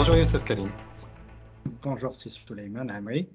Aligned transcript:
Bonjour 0.00 0.16
Youssef 0.16 0.42
Karim. 0.44 0.70
Bonjour, 1.82 2.14
c'est 2.14 2.30
Suleiman 2.30 2.88
Amri. 2.88 3.28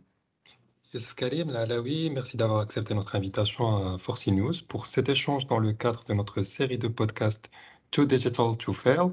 Youssef 0.92 1.14
Karim, 1.14 1.52
Alaoui, 1.52 2.10
merci 2.10 2.38
d'avoir 2.38 2.62
accepté 2.62 2.96
notre 2.96 3.14
invitation 3.14 3.94
à 3.94 4.00
Forcy 4.00 4.32
News 4.32 4.56
pour 4.68 4.88
cet 4.88 5.08
échange 5.08 5.46
dans 5.46 5.60
le 5.60 5.74
cadre 5.74 6.04
de 6.06 6.16
notre 6.16 6.42
série 6.42 6.80
de 6.80 6.88
podcasts 6.88 7.52
Too 7.92 8.06
Digital 8.06 8.58
to 8.58 8.74
Fail, 8.74 9.12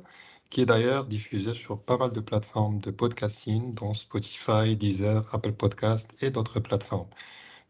qui 0.49 0.63
est 0.63 0.65
d'ailleurs 0.65 1.05
diffusée 1.05 1.53
sur 1.53 1.79
pas 1.79 1.99
mal 1.99 2.13
de 2.13 2.21
plateformes 2.21 2.79
de 2.81 2.91
podcasting, 2.91 3.75
dont 3.75 3.93
Spotify, 3.93 4.75
Deezer, 4.75 5.29
Apple 5.35 5.53
Podcasts 5.53 6.11
et 6.23 6.31
d'autres 6.31 6.59
plateformes. 6.59 7.11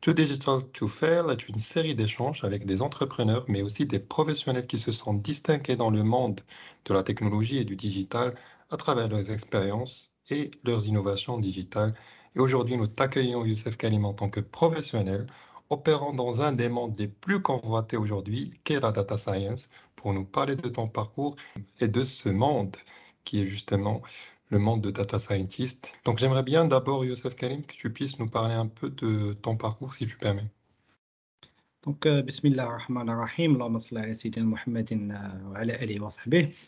Too 0.00 0.12
Digital 0.12 0.62
to 0.72 0.86
Fail 0.86 1.24
est 1.30 1.48
une 1.48 1.58
série 1.58 1.96
d'échanges 1.96 2.44
avec 2.44 2.66
des 2.66 2.82
entrepreneurs, 2.82 3.44
mais 3.48 3.62
aussi 3.62 3.84
des 3.84 3.98
professionnels 3.98 4.68
qui 4.68 4.78
se 4.78 4.92
sont 4.92 5.14
distingués 5.14 5.74
dans 5.74 5.90
le 5.90 6.04
monde 6.04 6.40
de 6.84 6.94
la 6.94 7.02
technologie 7.02 7.58
et 7.58 7.64
du 7.64 7.74
digital 7.74 8.36
à 8.73 8.77
travers 8.77 9.09
leurs 9.09 9.30
expériences 9.30 10.12
et 10.30 10.51
leurs 10.65 10.87
innovations 10.87 11.38
digitales 11.38 11.95
et 12.34 12.41
aujourd'hui, 12.41 12.77
nous 12.79 12.87
t'accueillons, 12.87 13.45
Youssef 13.45 13.77
Kalim, 13.77 14.06
en 14.06 14.15
tant 14.15 14.30
que 14.30 14.41
professionnel 14.41 15.27
opérant 15.69 16.12
dans 16.15 16.41
un 16.42 16.52
des 16.52 16.69
mondes 16.69 16.98
les 16.98 17.09
plus 17.09 17.43
convoités 17.43 17.96
aujourd'hui, 17.96 18.59
qu'est 18.65 18.80
la 18.80 18.91
data 18.93 19.16
science, 19.19 19.69
pour 19.96 20.15
nous 20.15 20.24
parler 20.24 20.56
de 20.56 20.69
ton 20.69 20.88
parcours 20.88 21.37
et 21.80 21.88
de 21.88 22.05
ce 22.05 22.29
monde 22.30 22.77
qui 23.24 23.41
est 23.43 23.46
justement 23.46 24.02
le 24.48 24.59
monde 24.59 24.82
de 24.82 24.91
data 24.91 25.18
scientist. 25.18 25.93
Donc 26.04 26.18
j'aimerais 26.18 26.43
bien 26.43 26.65
d'abord, 26.66 27.04
Youssef 27.04 27.37
Kalim, 27.37 27.65
que 27.66 27.74
tu 27.74 27.93
puisses 27.93 28.18
nous 28.18 28.29
parler 28.29 28.54
un 28.54 28.66
peu 28.66 28.91
de 28.91 29.34
ton 29.34 29.57
parcours, 29.57 29.95
si 29.95 30.07
tu 30.07 30.16
permets. 30.16 30.51
Donc, 31.84 32.06
euh, 32.06 32.22
Bismillah 32.22 32.66
ar-Rahman 32.66 33.09
ar-Rahim, 33.09 33.60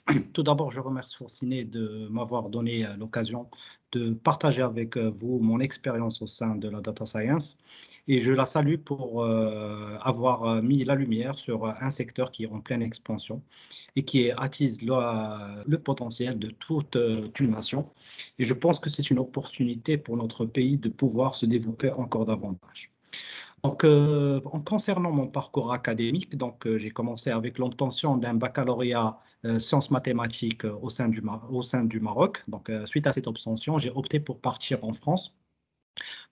Tout 0.33 0.43
d'abord, 0.43 0.73
je 0.73 0.81
remercie 0.81 1.15
Forciné 1.15 1.65
de 1.65 2.09
m'avoir 2.11 2.49
donné 2.49 2.85
euh, 2.85 2.97
l'occasion 2.97 3.49
de 3.93 4.11
partager 4.11 4.63
avec 4.63 4.97
euh, 4.97 5.09
vous 5.11 5.39
mon 5.39 5.61
expérience 5.61 6.21
au 6.21 6.27
sein 6.27 6.57
de 6.57 6.69
la 6.69 6.81
data 6.81 7.07
science 7.07 7.57
et 8.09 8.19
je 8.19 8.33
la 8.33 8.45
salue 8.45 8.77
pour 8.77 9.25
avoir 9.25 10.63
mis 10.63 10.85
la 10.85 10.95
lumière 10.95 11.39
sur 11.39 11.65
un 11.65 11.91
secteur 11.91 12.31
qui 12.31 12.45
est 12.45 12.49
en 12.49 12.61
pleine 12.61 12.83
expansion 12.83 13.41
et 13.97 14.05
qui 14.05 14.31
attise 14.33 14.83
le, 14.83 15.77
potentiel 15.77 16.39
de 16.39 16.51
toute 16.51 16.99
une 17.41 17.53
nation. 17.53 17.89
Et 18.39 18.45
je 18.45 18.53
pense 18.53 18.79
que 18.79 18.91
c'est 18.91 19.11
une 19.11 19.21
opportunité 19.21 19.97
pour 19.97 20.19
notre 20.19 20.45
pays 20.45 20.77
de 20.77 20.91
pouvoir 20.91 21.35
se 21.35 21.47
développer 21.47 21.93
encore 21.93 22.27
davantage. 22.27 22.91
Donc, 23.65 23.83
euh, 23.83 24.43
en 24.45 24.61
concernant 24.61 25.11
mon 25.11 25.27
parcours 25.27 25.73
académique, 25.73 26.37
donc 26.37 26.67
euh, 26.67 26.77
j'ai 26.77 26.91
commencé 26.91 27.31
avec 27.31 27.57
l'obtention 27.57 28.19
d'un 28.19 28.35
baccalauréat 28.35 29.19
euh, 29.47 29.59
sciences 29.59 29.91
mathématiques 29.91 30.65
au 30.65 30.91
sein 30.91 31.09
du, 31.09 31.23
au 31.49 31.63
sein 31.63 31.85
du 31.85 31.99
Maroc. 31.99 32.43
Donc, 32.47 32.71
suite 32.85 33.07
à 33.07 33.15
cette 33.15 33.27
obtention, 33.27 33.79
j'ai 33.79 33.91
opté 33.91 34.21
pour 34.21 34.39
partir 34.39 34.85
en 34.85 34.93
France 34.93 35.35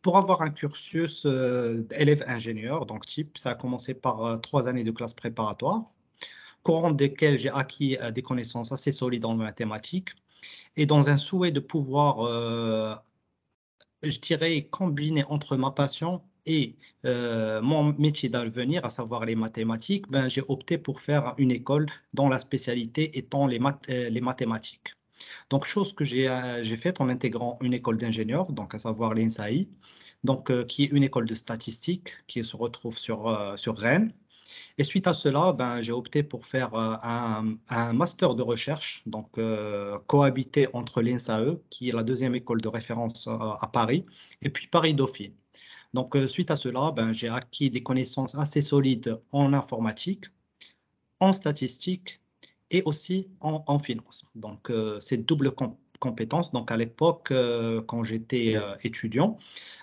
pour 0.03 0.19
avoir 0.19 0.43
un 0.43 0.51
cursus 0.51 1.25
élève 1.93 2.25
ingénieur. 2.27 2.85
Donc, 2.87 3.07
type, 3.07 3.39
ça 3.39 3.51
a 3.51 3.55
commencé 3.55 3.95
par 3.95 4.41
trois 4.43 4.69
années 4.69 4.85
de 4.85 4.91
classe 4.91 5.15
préparatoire, 5.15 5.83
courant 6.63 6.91
desquelles 6.91 7.39
j'ai 7.39 7.51
acquis 7.51 7.97
des 8.15 8.23
connaissances 8.23 8.73
assez 8.73 8.93
solides 8.93 9.25
en 9.25 9.37
mathématiques 9.37 10.11
et 10.77 10.87
dans 10.87 11.09
un 11.11 11.17
souhait 11.17 11.53
de 11.53 11.61
pouvoir, 11.61 13.01
je 14.03 14.19
dirais, 14.19 14.69
combiner 14.71 15.25
entre 15.27 15.57
ma 15.57 15.71
passion 15.71 16.23
et 16.47 16.77
euh, 17.05 17.63
mon 17.63 17.93
métier 17.99 18.29
d'avenir, 18.29 18.85
à 18.85 18.91
savoir 18.91 19.25
les 19.25 19.37
mathématiques, 19.37 20.09
ben, 20.11 20.29
j'ai 20.29 20.43
opté 20.49 20.79
pour 20.79 21.01
faire 21.01 21.35
une 21.39 21.51
école 21.51 21.87
dont 22.15 22.29
la 22.29 22.39
spécialité 22.39 23.17
étant 23.19 23.47
les, 23.47 23.61
euh, 23.91 24.11
les 24.11 24.21
mathématiques. 24.21 24.95
Donc, 25.51 25.65
chose 25.65 25.93
que 25.93 26.05
j'ai 26.05 26.29
euh, 26.29 26.65
faite 26.77 27.01
en 27.01 27.09
intégrant 27.09 27.59
une 27.61 27.75
école 27.75 27.97
d'ingénieur, 27.97 28.53
donc 28.53 28.75
à 28.75 28.79
savoir 28.79 29.15
l'INSAI, 29.15 29.69
donc, 30.25 30.53
qui 30.67 30.85
est 30.85 30.87
une 30.87 31.03
école 31.05 31.27
de 31.27 31.35
statistique 31.35 32.11
qui 32.29 32.45
se 32.45 32.57
retrouve 32.57 32.97
sur, 32.99 33.25
Rennes. 33.67 34.13
Et 34.79 34.85
suite 34.85 35.07
à 35.09 35.15
cela, 35.15 35.53
ben, 35.53 35.81
j'ai 35.81 35.93
opté 35.93 36.23
pour 36.23 36.47
faire 36.47 36.75
un, 36.75 37.57
master 37.93 38.35
de 38.35 38.43
recherche, 38.43 39.03
donc 39.07 39.39
cohabiter 40.07 40.69
entre 40.75 41.03
l'INSAE, 41.03 41.57
qui 41.71 41.89
est 41.89 41.93
la 41.93 42.05
deuxième 42.05 42.35
école 42.37 42.61
de 42.61 42.69
référence 42.69 43.29
à 43.29 43.69
Paris, 43.73 44.07
et 44.43 44.51
puis 44.51 44.69
Paris-Dauphine. 44.69 45.35
Donc, 45.95 46.17
euh, 46.17 46.27
suite 46.27 46.51
à 46.51 46.57
cela, 46.57 46.91
ben, 46.93 47.13
j'ai 47.13 47.29
acquis 47.29 47.71
des 47.71 47.83
connaissances 47.83 48.35
assez 48.35 48.63
solides 48.63 49.21
en 49.33 49.53
informatique, 49.53 50.27
en 51.21 51.33
statistique 51.33 52.21
et 52.71 52.83
aussi 52.85 53.29
en, 53.41 53.79
finance. 53.79 54.31
Donc, 54.35 54.71
euh, 54.71 54.99
c'est 55.01 55.19
double 55.19 55.53
compétence. 56.01 56.51
Donc, 56.53 56.71
à 56.71 56.77
l'époque, 56.77 57.31
euh, 57.31 57.83
quand 57.83 58.05
j'étais 58.05 58.57
étudiant, 58.83 59.37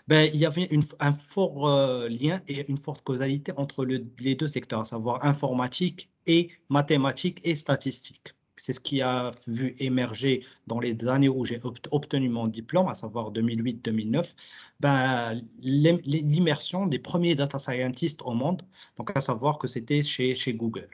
ben, 0.08 0.30
il 0.34 0.40
y 0.40 0.46
avait 0.46 0.70
un 1.00 1.14
fort 1.14 1.70
lien 2.10 2.42
et 2.48 2.70
une 2.70 2.78
forte 2.78 3.04
causalité 3.04 3.54
entre 3.58 3.86
les 3.86 4.36
deux 4.36 4.48
secteurs, 4.48 4.82
à 4.82 4.86
savoir 4.86 5.24
informatique 5.26 6.10
et 6.26 6.50
mathématiques 6.70 7.40
et 7.44 7.56
statistiques. 7.56 8.34
C'est 8.60 8.74
ce 8.74 8.80
qui 8.80 9.02
a 9.02 9.32
vu 9.48 9.76
émerger 9.80 10.46
dans 10.68 10.80
les 10.80 10.96
années 11.08 11.30
où 11.30 11.46
j'ai 11.46 11.60
obtenu 11.92 12.30
mon 12.30 12.48
diplôme, 12.48 12.88
à 12.88 12.96
savoir 12.96 13.32
2008-2009, 13.32 14.34
ben, 14.80 15.42
l'immersion 15.62 16.88
des 16.88 17.00
premiers 17.00 17.36
data 17.36 17.60
scientists 17.60 18.22
au 18.24 18.34
monde, 18.34 18.62
donc 18.98 19.16
à 19.16 19.22
savoir 19.22 19.58
que 19.58 19.68
c'était 19.68 20.02
chez, 20.02 20.54
Google. 20.54 20.90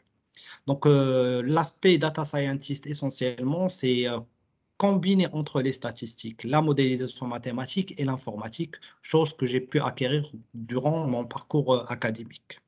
Donc 0.68 0.86
euh, 0.86 1.42
l'aspect 1.46 1.98
data 1.98 2.26
scientist 2.26 2.88
essentiellement, 2.88 3.70
c'est 3.70 4.08
euh, 4.08 4.20
combiner 4.78 5.28
entre 5.34 5.62
les 5.62 5.72
statistiques, 5.72 6.44
la 6.44 6.62
modélisation 6.62 7.28
mathématique 7.28 7.94
et 8.00 8.06
l'informatique, 8.06 8.76
chose 9.02 9.34
que 9.36 9.46
j'ai 9.46 9.62
pu 9.62 9.80
acquérir 9.80 10.30
durant 10.54 11.08
mon 11.08 11.26
parcours 11.26 11.74
euh, 11.74 11.86
académique. 11.88 12.60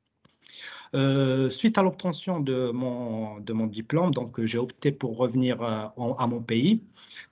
Euh, 0.94 1.50
suite 1.50 1.76
à 1.78 1.82
l'obtention 1.82 2.40
de 2.40 2.70
mon, 2.70 3.40
diplôme, 3.66 4.12
donc 4.12 4.42
j'ai 4.44 4.58
opté 4.58 4.92
pour 4.92 5.16
revenir 5.18 5.62
euh, 5.62 5.86
à 6.18 6.26
mon 6.26 6.40
pays 6.42 6.82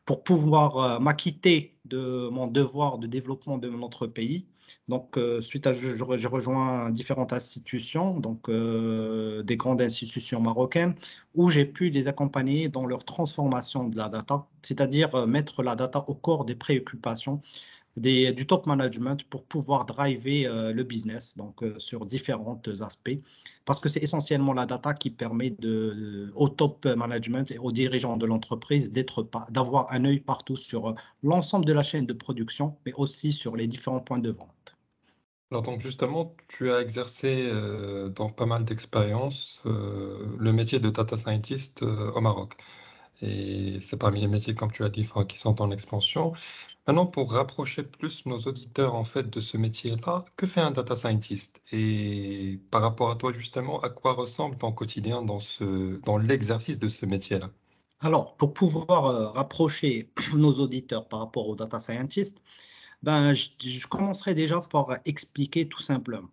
pour 0.05 0.23
pouvoir 0.23 0.79
euh, 0.79 0.99
m'acquitter 0.99 1.77
de 1.85 2.29
mon 2.31 2.47
devoir 2.49 2.99
de 2.99 3.07
développement 3.07 3.59
de 3.59 3.69
notre 3.69 4.07
pays. 4.07 4.47
Donc, 4.89 5.19
suite 5.41 5.67
à, 5.67 5.73
j'ai 5.73 6.27
rejoint 6.29 6.91
différentes 6.91 7.33
institutions, 7.33 8.19
donc 8.21 8.49
des 8.51 9.57
grandes 9.57 9.83
institutions 9.83 10.41
marocaines, 10.41 10.95
où 11.35 11.51
j'ai 11.51 11.65
pu 11.65 11.91
les 11.91 12.09
accompagner 12.09 12.69
dans 12.69 12.87
leur 12.87 13.05
transformation 13.05 13.89
de 13.89 13.97
la 13.97 14.09
data, 14.09 14.47
c'est-à-dire 14.63 15.27
mettre 15.27 15.63
la 15.63 15.75
data 15.77 16.05
au 16.09 16.15
corps 16.15 16.45
des 16.45 16.55
préoccupations 16.55 17.41
du 17.97 18.47
top 18.47 18.67
management 18.67 19.25
pour 19.25 19.45
pouvoir 19.45 19.87
driver 19.87 20.47
euh, 20.47 20.73
le 20.73 20.83
business 20.83 21.37
donc 21.37 21.63
euh, 21.63 21.79
sur 21.79 22.05
différents 22.07 22.61
aspects 22.81 23.19
parce 23.65 23.81
que 23.81 23.89
c'est 23.89 24.03
essentiellement 24.03 24.53
la 24.53 24.67
data 24.67 24.95
qui 24.95 25.11
permet 25.11 25.51
de, 25.51 26.31
au 26.35 26.49
top 26.49 26.87
management 26.87 27.51
et 27.51 27.59
aux 27.59 27.73
dirigeants 27.73 28.17
de 28.17 28.27
l'entreprise 28.27 28.93
d'avoir 29.51 29.93
un 29.93 30.05
œil 30.05 30.21
partout 30.21 30.57
sur 30.57 30.89
euh, 30.89 30.95
l'ensemble 31.23 31.65
de 31.65 31.73
la 31.73 31.83
chaîne 31.83 32.07
de 32.07 32.13
production 32.13 32.77
mais 32.85 32.93
aussi 32.97 33.33
sur 33.33 33.57
les 33.57 33.67
différents 33.67 34.01
points 34.01 34.19
de 34.19 34.31
vente. 34.31 34.77
Alors 35.53 35.63
donc 35.63 35.81
justement, 35.81 36.35
tu 36.49 36.73
as 36.73 36.81
exercé 36.81 37.49
dans 38.17 38.31
pas 38.31 38.47
mal 38.47 38.65
d'expériences 38.65 39.63
le 39.65 40.53
métier 40.53 40.81
de 40.81 40.91
data 40.91 41.17
scientist 41.17 41.83
au 41.83 42.21
Maroc. 42.21 42.57
Et 43.23 43.79
c'est 43.81 43.97
parmi 43.97 44.21
les 44.21 44.29
métiers, 44.29 44.55
comme 44.55 44.73
tu 44.73 44.85
as 44.85 44.89
dit, 44.89 45.09
qui 45.29 45.39
sont 45.39 45.63
en 45.63 45.71
expansion. 45.71 46.33
Maintenant, 46.87 47.07
pour 47.07 47.33
rapprocher 47.33 47.83
plus 47.83 48.27
nos 48.27 48.39
auditeurs 48.41 48.95
en 48.95 49.05
fait 49.05 49.29
de 49.29 49.41
ce 49.41 49.57
métier-là, 49.57 50.25
que 50.37 50.47
fait 50.47 50.61
un 50.61 50.71
data 50.71 50.95
scientist? 50.97 51.61
Et 51.73 52.61
par 52.71 52.83
rapport 52.83 53.11
à 53.11 53.17
toi, 53.17 53.33
justement, 53.33 53.81
à 53.81 53.91
quoi 53.91 54.13
ressemble 54.15 54.57
ton 54.57 54.73
quotidien 54.73 55.23
dans 55.23 55.39
dans 56.05 56.19
l'exercice 56.19 56.79
de 56.79 56.89
ce 56.89 57.07
métier-là? 57.07 57.51
Alors, 58.01 58.37
pour 58.37 58.53
pouvoir 58.55 59.07
euh, 59.07 59.29
rapprocher 59.29 60.11
nos 60.37 60.55
auditeurs 60.61 61.09
par 61.09 61.21
rapport 61.21 61.49
aux 61.49 61.57
data 61.57 61.81
scientists, 61.81 62.43
ben, 63.03 63.33
je, 63.35 63.87
commencerai 63.89 64.35
déjà 64.35 64.61
par 64.61 64.99
expliquer 65.05 65.69
tout 65.69 65.83
simplement 65.83 66.29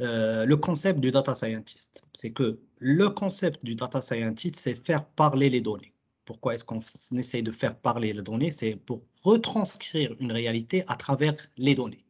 euh, 0.00 0.44
le 0.46 0.56
concept 0.56 1.00
du 1.00 1.10
data 1.10 1.34
scientist. 1.34 2.02
C'est 2.14 2.32
que 2.32 2.60
le 2.78 3.10
concept 3.10 3.64
du 3.64 3.74
data 3.74 4.00
scientist, 4.02 4.56
c'est 4.56 4.74
faire 4.74 5.06
parler 5.06 5.50
les 5.50 5.60
données. 5.60 5.94
Pourquoi 6.24 6.54
est-ce 6.54 6.64
qu'on 6.64 6.80
essaye 7.16 7.42
de 7.42 7.50
faire 7.50 7.76
parler 7.76 8.12
les 8.12 8.22
données 8.22 8.52
C'est 8.52 8.76
pour 8.76 9.02
retranscrire 9.22 10.14
une 10.20 10.32
réalité 10.32 10.84
à 10.86 10.96
travers 10.96 11.34
les 11.56 11.74
données. 11.74 12.04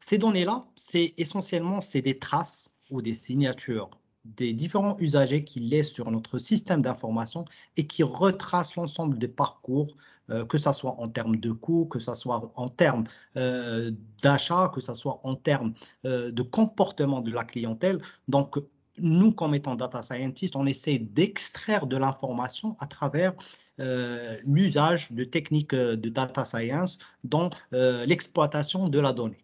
Ces 0.00 0.18
données-là, 0.18 0.66
c'est 0.76 1.14
essentiellement 1.16 1.80
c'est 1.80 2.02
des 2.02 2.18
traces 2.18 2.74
ou 2.90 3.02
des 3.02 3.14
signatures 3.14 3.90
des 4.24 4.52
différents 4.52 4.96
usagers 4.98 5.44
qui 5.44 5.60
laissent 5.60 5.92
sur 5.92 6.10
notre 6.10 6.38
système 6.38 6.82
d'information 6.82 7.44
et 7.76 7.86
qui 7.86 8.02
retracent 8.02 8.76
l'ensemble 8.76 9.18
des 9.18 9.28
parcours, 9.28 9.96
euh, 10.30 10.44
que 10.44 10.58
ce 10.58 10.72
soit 10.72 10.96
en 10.98 11.08
termes 11.08 11.36
de 11.36 11.52
coûts, 11.52 11.86
que 11.86 11.98
ce 11.98 12.14
soit 12.14 12.52
en 12.56 12.68
termes 12.68 13.04
euh, 13.36 13.90
d'achat, 14.22 14.70
que 14.74 14.80
ce 14.80 14.94
soit 14.94 15.20
en 15.24 15.34
termes 15.34 15.72
euh, 16.04 16.30
de 16.30 16.42
comportement 16.42 17.20
de 17.20 17.30
la 17.30 17.44
clientèle. 17.44 18.00
Donc, 18.28 18.58
nous, 18.98 19.32
comme 19.32 19.54
étant 19.54 19.74
data 19.74 20.02
scientist, 20.02 20.56
on 20.56 20.66
essaie 20.66 20.98
d'extraire 20.98 21.86
de 21.86 21.96
l'information 21.96 22.76
à 22.80 22.86
travers 22.86 23.34
euh, 23.80 24.36
l'usage 24.44 25.10
de 25.12 25.24
techniques 25.24 25.72
euh, 25.72 25.96
de 25.96 26.08
data 26.10 26.44
science 26.44 26.98
dans 27.24 27.48
euh, 27.72 28.04
l'exploitation 28.04 28.88
de 28.88 28.98
la 28.98 29.12
donnée. 29.12 29.42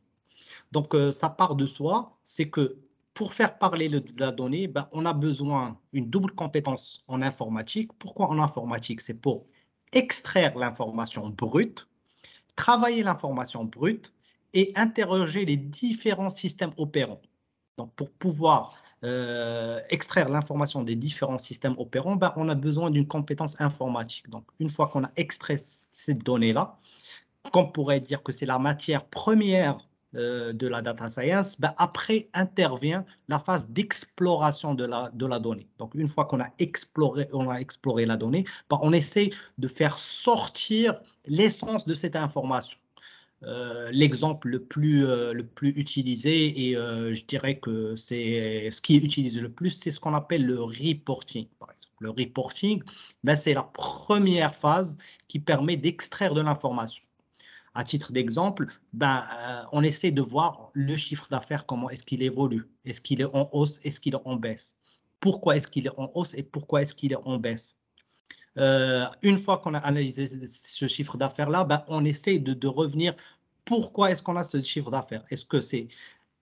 Donc, 0.72 0.94
ça 1.12 1.30
part 1.30 1.54
de 1.54 1.64
soi, 1.64 2.18
c'est 2.24 2.50
que 2.50 2.76
pour 3.14 3.32
faire 3.32 3.56
parler 3.56 3.88
de 3.88 4.02
la 4.18 4.32
donnée, 4.32 4.66
ben, 4.66 4.88
on 4.92 5.06
a 5.06 5.14
besoin 5.14 5.78
d'une 5.92 6.10
double 6.10 6.32
compétence 6.32 7.04
en 7.08 7.22
informatique. 7.22 7.92
Pourquoi 7.98 8.26
en 8.28 8.40
informatique? 8.40 9.00
C'est 9.00 9.14
pour 9.14 9.46
extraire 9.92 10.58
l'information 10.58 11.30
brute, 11.30 11.86
travailler 12.56 13.04
l'information 13.04 13.64
brute 13.64 14.12
et 14.52 14.72
interroger 14.74 15.44
les 15.44 15.56
différents 15.56 16.30
systèmes 16.30 16.72
opérants. 16.76 17.22
Donc, 17.78 17.94
pour 17.94 18.10
pouvoir 18.10 18.74
euh, 19.04 19.80
extraire 19.90 20.28
l'information 20.28 20.82
des 20.82 20.96
différents 20.96 21.38
systèmes 21.38 21.74
opérants, 21.78 22.16
ben, 22.16 22.32
on 22.36 22.48
a 22.48 22.54
besoin 22.54 22.90
d'une 22.90 23.06
compétence 23.06 23.60
informatique. 23.60 24.28
Donc, 24.30 24.44
une 24.58 24.70
fois 24.70 24.88
qu'on 24.88 25.04
a 25.04 25.10
extrait 25.16 25.60
cette 25.92 26.24
donnée-là, 26.24 26.78
qu'on 27.52 27.66
pourrait 27.66 28.00
dire 28.00 28.22
que 28.22 28.32
c'est 28.32 28.46
la 28.46 28.58
matière 28.58 29.04
première 29.04 29.78
euh, 30.14 30.52
de 30.52 30.66
la 30.66 30.82
data 30.82 31.08
science, 31.08 31.60
ben, 31.60 31.74
après 31.76 32.30
intervient 32.32 33.04
la 33.28 33.38
phase 33.38 33.68
d'exploration 33.68 34.74
de 34.74 34.84
la, 34.84 35.10
de 35.12 35.26
la 35.26 35.38
donnée. 35.38 35.68
Donc, 35.78 35.94
une 35.94 36.06
fois 36.06 36.24
qu'on 36.24 36.40
a 36.40 36.48
exploré, 36.58 37.26
on 37.32 37.50
a 37.50 37.56
exploré 37.58 38.06
la 38.06 38.16
donnée, 38.16 38.44
ben, 38.70 38.78
on 38.82 38.92
essaie 38.92 39.30
de 39.58 39.68
faire 39.68 39.98
sortir 39.98 40.98
l'essence 41.26 41.84
de 41.86 41.94
cette 41.94 42.16
information. 42.16 42.78
Euh, 43.42 43.90
l'exemple 43.92 44.48
le, 44.48 44.64
plus, 44.64 45.06
euh, 45.06 45.32
le 45.34 45.46
plus 45.46 45.70
utilisé, 45.70 46.68
et 46.68 46.76
euh, 46.76 47.12
je 47.12 47.24
dirais 47.26 47.58
que 47.58 47.94
c'est 47.94 48.70
ce 48.70 48.80
qui 48.80 48.96
est 48.96 49.04
utilisé 49.04 49.40
le 49.40 49.52
plus, 49.52 49.70
c'est 49.70 49.90
ce 49.90 50.00
qu'on 50.00 50.14
appelle 50.14 50.44
le 50.44 50.62
reporting. 50.62 51.46
Le 52.00 52.10
reporting, 52.10 52.82
ben, 53.24 53.36
c'est 53.36 53.54
la 53.54 53.62
première 53.62 54.54
phase 54.54 54.96
qui 55.28 55.38
permet 55.38 55.76
d'extraire 55.76 56.34
de 56.34 56.40
l'information. 56.40 57.04
À 57.74 57.84
titre 57.84 58.10
d'exemple, 58.12 58.66
ben, 58.94 59.24
on 59.72 59.82
essaie 59.82 60.10
de 60.10 60.22
voir 60.22 60.70
le 60.72 60.96
chiffre 60.96 61.28
d'affaires, 61.28 61.66
comment 61.66 61.90
est-ce 61.90 62.04
qu'il 62.04 62.22
évolue. 62.22 62.64
Est-ce 62.86 63.02
qu'il 63.02 63.20
est 63.20 63.34
en 63.34 63.50
hausse, 63.52 63.80
est-ce 63.84 64.00
qu'il 64.00 64.14
est 64.14 64.22
en 64.24 64.36
baisse? 64.36 64.78
Pourquoi 65.20 65.56
est-ce 65.56 65.68
qu'il 65.68 65.86
est 65.86 65.98
en 65.98 66.10
hausse 66.14 66.34
et 66.34 66.42
pourquoi 66.42 66.82
est-ce 66.82 66.94
qu'il 66.94 67.12
est 67.12 67.16
en 67.16 67.38
baisse? 67.38 67.76
Une 68.56 69.36
fois 69.36 69.58
qu'on 69.58 69.74
a 69.74 69.78
analysé 69.78 70.46
ce 70.46 70.86
chiffre 70.86 71.16
d'affaires-là, 71.16 71.64
ben, 71.64 71.84
on 71.88 72.04
essaie 72.04 72.38
de, 72.38 72.68
revenir. 72.68 73.14
Pourquoi 73.64 74.10
est-ce 74.10 74.22
qu'on 74.22 74.36
a 74.36 74.44
ce 74.44 74.62
chiffre 74.62 74.90
d'affaires? 74.90 75.24
Est-ce 75.30 75.44
que 75.44 75.60
c'est 75.60 75.88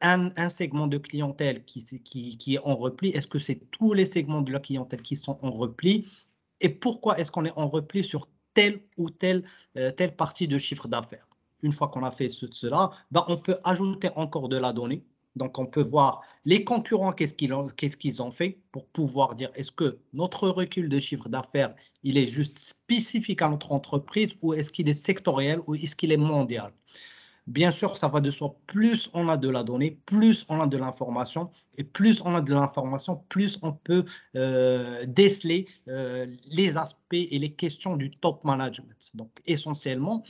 un, 0.00 0.30
segment 0.48 0.86
de 0.86 0.98
clientèle 0.98 1.64
qui, 1.64 1.84
qui, 2.02 2.54
est 2.54 2.58
en 2.58 2.76
repli? 2.76 3.10
Est-ce 3.10 3.26
que 3.26 3.38
c'est 3.38 3.70
tous 3.70 3.94
les 3.94 4.06
segments 4.06 4.42
de 4.42 4.52
la 4.52 4.60
clientèle 4.60 5.02
qui 5.02 5.16
sont 5.16 5.38
en 5.42 5.50
repli? 5.50 6.06
Et 6.60 6.68
pourquoi 6.68 7.18
est-ce 7.18 7.30
qu'on 7.30 7.44
est 7.44 7.56
en 7.56 7.68
repli 7.68 8.04
sur 8.04 8.28
telle 8.54 8.80
ou 8.96 9.10
telle, 9.10 9.44
euh, 9.76 9.90
partie 10.16 10.46
de 10.48 10.58
chiffre 10.58 10.88
d'affaires? 10.88 11.26
Une 11.62 11.72
fois 11.72 11.88
qu'on 11.88 12.04
a 12.04 12.10
fait 12.10 12.28
cela, 12.28 12.90
ben 13.10 13.24
on 13.28 13.38
peut 13.38 13.56
ajouter 13.64 14.10
encore 14.16 14.48
de 14.48 14.58
la 14.58 14.72
donnée 14.72 15.04
donc, 15.36 15.58
on 15.58 15.66
peut 15.66 15.82
voir 15.82 16.22
les 16.44 16.62
concurrents, 16.62 17.12
qu'est-ce 17.12 17.34
qu'ils 17.34 17.52
ont, 17.52 18.26
ont 18.26 18.30
fait 18.30 18.58
pour 18.70 18.86
pouvoir 18.86 19.34
dire 19.34 19.50
est-ce 19.54 19.72
que 19.72 19.98
notre 20.12 20.48
recul 20.48 20.88
de 20.88 20.98
chiffre 20.98 21.28
d'affaires, 21.28 21.74
il 22.02 22.18
est 22.18 22.26
juste 22.26 22.58
spécifique 22.58 23.42
à 23.42 23.48
notre 23.48 23.72
entreprise 23.72 24.34
ou 24.42 24.54
est-ce 24.54 24.70
qu'il 24.70 24.88
est 24.88 24.92
sectoriel 24.92 25.60
ou 25.66 25.74
est-ce 25.74 25.96
qu'il 25.96 26.12
est 26.12 26.16
mondial? 26.16 26.72
Bien 27.46 27.72
sûr, 27.72 27.96
ça 27.98 28.08
va 28.08 28.20
de 28.22 28.30
soi, 28.30 28.56
plus 28.66 29.10
on 29.12 29.28
a 29.28 29.36
de 29.36 29.50
la 29.50 29.64
donnée, 29.64 29.98
plus 30.06 30.46
on 30.48 30.60
a 30.62 30.66
de 30.66 30.78
l'information, 30.78 31.50
et 31.76 31.84
plus 31.84 32.22
on 32.24 32.34
a 32.34 32.40
de 32.40 32.54
l'information, 32.54 33.22
plus 33.28 33.58
on 33.60 33.72
peut 33.72 34.04
euh, 34.34 35.04
déceler 35.06 35.66
euh, 35.88 36.26
les 36.46 36.78
aspects 36.78 37.12
et 37.12 37.38
les 37.38 37.52
questions 37.52 37.98
du 37.98 38.10
top 38.10 38.42
management. 38.44 39.10
Donc, 39.12 39.30
essentiellement, 39.44 40.22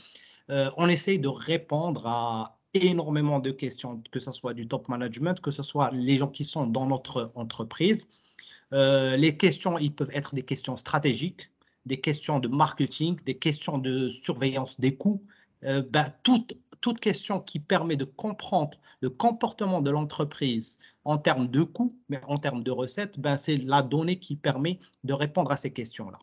euh, 0.49 0.69
on 0.75 0.89
essaye 0.89 1.19
de 1.19 1.29
répondre 1.29 2.05
à 2.05 2.54
énormément 2.75 3.39
de 3.39 3.51
questions, 3.51 4.01
que 4.11 4.19
ce 4.19 4.31
soit 4.31 4.53
du 4.53 4.67
top 4.67 4.89
management, 4.89 5.39
que 5.41 5.51
ce 5.51 5.63
soit 5.63 5.91
les 5.91 6.17
gens 6.17 6.27
qui 6.27 6.45
sont 6.45 6.67
dans 6.67 6.85
notre 6.87 7.31
entreprise. 7.35 8.07
les 8.71 9.37
questions, 9.37 9.77
ils 9.77 9.93
peuvent 9.93 10.11
être 10.13 10.35
des 10.35 10.43
questions 10.43 10.77
stratégiques, 10.77 11.49
des 11.85 11.99
questions 12.01 12.39
de 12.39 12.47
marketing, 12.47 13.17
des 13.25 13.37
questions 13.37 13.77
de 13.77 14.09
surveillance 14.09 14.79
des 14.79 14.95
coûts, 14.95 15.23
ben, 15.61 16.13
toutes 16.23 16.57
toute 16.85 16.99
question 16.99 17.39
qui 17.39 17.59
permet 17.59 17.95
de 17.95 18.05
comprendre 18.05 18.77
le 19.01 19.09
comportement 19.09 19.81
de 19.81 19.89
l'entreprise 19.89 20.77
en 21.03 21.17
termes 21.17 21.47
de 21.47 21.63
coûts, 21.63 21.97
mais 22.09 22.21
en 22.27 22.37
termes 22.37 22.63
de 22.63 22.69
recettes, 22.69 23.19
ben 23.19 23.37
c'est 23.37 23.57
la 23.57 23.81
donnée 23.81 24.19
qui 24.19 24.35
permet 24.35 24.77
de 25.03 25.13
répondre 25.13 25.51
à 25.51 25.55
ces 25.55 25.73
questions-là. 25.73 26.19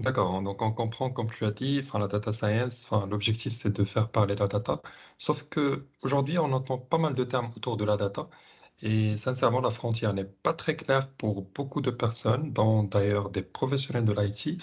D'accord, 0.00 0.40
donc 0.42 0.62
on 0.62 0.72
comprend, 0.72 1.10
comme 1.10 1.30
tu 1.30 1.44
as 1.44 1.50
dit, 1.50 1.82
la 1.94 2.06
data 2.08 2.32
science, 2.32 2.88
l'objectif 3.10 3.52
c'est 3.52 3.70
de 3.70 3.84
faire 3.84 4.10
parler 4.10 4.34
la 4.34 4.46
data. 4.48 4.80
Sauf 5.18 5.44
que 5.48 5.86
aujourd'hui, 6.02 6.38
on 6.38 6.52
entend 6.52 6.78
pas 6.78 6.96
mal 6.98 7.14
de 7.14 7.22
termes 7.24 7.52
autour 7.56 7.76
de 7.76 7.84
la 7.84 7.96
data. 7.98 8.28
Et 8.80 9.16
sincèrement, 9.18 9.60
la 9.60 9.68
frontière 9.70 10.14
n'est 10.14 10.24
pas 10.24 10.54
très 10.54 10.74
claire 10.76 11.12
pour 11.14 11.42
beaucoup 11.42 11.82
de 11.82 11.90
personnes, 11.90 12.52
dont 12.52 12.82
d'ailleurs 12.84 13.28
des 13.30 13.42
professionnels 13.42 14.06
de 14.06 14.12
l'IT. 14.14 14.58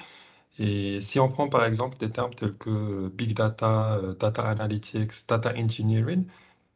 Et 0.57 1.01
si 1.01 1.19
on 1.19 1.29
prend 1.29 1.49
par 1.49 1.65
exemple 1.65 1.97
des 1.99 2.11
termes 2.11 2.33
tels 2.33 2.57
que 2.57 3.07
big 3.09 3.33
data, 3.35 3.95
euh, 3.97 4.15
data 4.15 4.49
analytics, 4.49 5.27
data 5.27 5.53
engineering, 5.55 6.27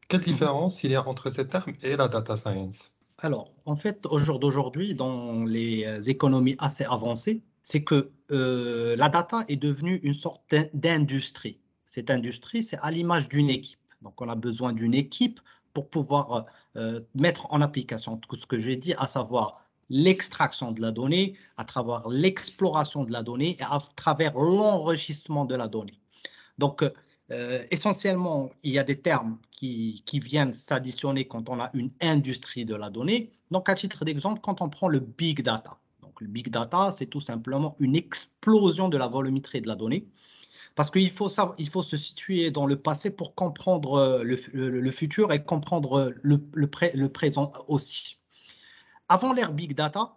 quelle 0.10 0.22
différence 0.22 0.84
il 0.84 0.92
y 0.92 0.96
a 0.96 1.08
entre 1.08 1.32
ces 1.32 1.48
termes 1.48 1.74
et 1.84 1.96
la 1.98 2.08
data 2.10 2.38
science? 2.38 2.94
Alors, 3.18 3.54
en 3.66 3.76
fait, 3.78 4.06
au 4.08 4.18
jour 4.18 4.40
d'aujourd'hui, 4.40 4.96
dans 4.96 5.44
les 5.46 5.86
euh, 5.86 6.02
économies 6.02 6.56
assez 6.60 6.84
avancées, 6.86 7.44
c'est 7.64 7.84
que 7.84 8.12
euh, 8.32 8.96
la 8.96 9.10
data 9.10 9.44
est 9.48 9.58
devenue 9.58 10.00
une 10.04 10.14
sorte 10.14 10.42
d'industrie. 10.74 11.60
Cette 11.86 12.10
industrie, 12.10 12.64
c'est 12.64 12.78
à 12.78 12.92
l'image 12.92 13.30
d'une 13.30 13.50
équipe. 13.50 13.80
Donc, 14.02 14.22
on 14.22 14.30
a 14.30 14.36
besoin 14.36 14.74
d'une 14.74 14.94
équipe 14.94 15.40
pour 15.74 15.90
pouvoir 15.90 16.46
mettre 17.16 17.52
en 17.52 17.62
application 17.62 18.16
tout 18.18 18.38
ce 18.38 18.46
que 18.46 18.58
j'ai 18.58 18.78
dit, 18.78 18.94
à 18.98 19.06
savoir 19.06 19.66
l'extraction 19.92 20.72
de 20.72 20.82
la 20.82 20.92
donnée, 20.92 21.36
à 21.58 21.66
travers 21.66 22.08
l'exploration 22.08 23.04
de 23.04 23.12
la 23.12 23.24
donnée 23.24 23.58
et 23.60 23.64
à 23.64 23.80
travers 23.96 24.34
l'enrichissement 24.38 25.46
de 25.46 25.54
la 25.54 25.68
donnée. 25.68 26.00
Donc, 26.58 26.82
euh, 27.32 27.64
essentiellement, 27.72 28.50
il 28.64 28.72
y 28.72 28.80
a 28.80 28.84
des 28.84 29.02
termes 29.02 29.38
qui 29.52 30.04
viennent 30.24 30.54
s'additionner 30.54 31.28
quand 31.28 31.50
on 31.50 31.60
a 31.60 31.70
une 31.74 31.92
industrie 32.02 32.66
de 32.66 32.74
la 32.74 32.90
donnée. 32.90 33.32
Donc, 33.52 33.70
à 33.70 33.76
titre 33.76 34.06
d'exemple, 34.06 34.40
quand 34.42 34.62
on 34.62 34.70
prend 34.70 34.88
le 34.88 35.00
big 35.00 35.44
data. 35.44 35.78
Le 36.22 36.28
big 36.28 36.50
data, 36.50 36.92
c'est 36.92 37.08
tout 37.08 37.20
simplement 37.20 37.76
une 37.80 37.96
explosion 37.96 38.90
de 38.90 38.98
la 38.98 39.08
volumétrie 39.08 39.60
de 39.60 39.68
la 39.68 39.76
donnée. 39.76 40.08
Parce 40.76 40.92
qu'il 40.92 41.10
faut, 41.10 41.30
il 41.58 41.68
faut 41.68 41.82
se 41.82 41.98
situer 41.98 42.52
dans 42.52 42.68
le 42.68 42.76
passé 42.76 43.10
pour 43.10 43.34
comprendre 43.34 43.96
euh, 43.96 44.24
le, 44.24 44.92
futur 44.92 45.34
et 45.34 45.44
comprendre 45.44 46.14
le, 46.22 46.48
le, 46.54 46.70
le 46.94 47.10
présent 47.10 47.52
aussi. 47.68 48.20
Avant 49.10 49.34
l'ère 49.34 49.52
Big 49.52 49.74
Data, 49.74 50.14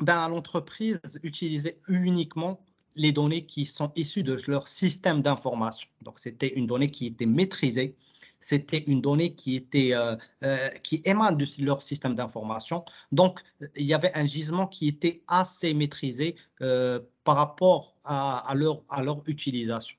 ben, 0.00 0.28
l'entreprise 0.28 1.00
utilisait 1.22 1.80
uniquement 1.88 2.60
les 2.94 3.12
données 3.12 3.46
qui 3.46 3.64
sont 3.64 3.92
issues 3.96 4.22
de 4.22 4.38
leur 4.46 4.68
système 4.68 5.22
d'information. 5.22 5.88
Donc, 6.02 6.18
c'était 6.18 6.52
une 6.52 6.66
donnée 6.66 6.90
qui 6.90 7.06
était 7.06 7.26
maîtrisée, 7.26 7.96
c'était 8.40 8.78
une 8.78 9.00
donnée 9.00 9.34
qui, 9.34 9.56
était, 9.56 9.94
euh, 9.94 10.16
euh, 10.42 10.68
qui 10.82 11.02
émane 11.04 11.36
de 11.36 11.46
leur 11.64 11.82
système 11.82 12.14
d'information. 12.14 12.84
Donc, 13.12 13.40
il 13.76 13.84
y 13.84 13.94
avait 13.94 14.12
un 14.14 14.26
gisement 14.26 14.66
qui 14.66 14.88
était 14.88 15.22
assez 15.28 15.74
maîtrisé 15.74 16.36
euh, 16.62 17.00
par 17.24 17.36
rapport 17.36 17.94
à, 18.04 18.52
leur, 18.56 18.82
à 18.88 19.02
leur 19.02 19.22
utilisation. 19.28 19.96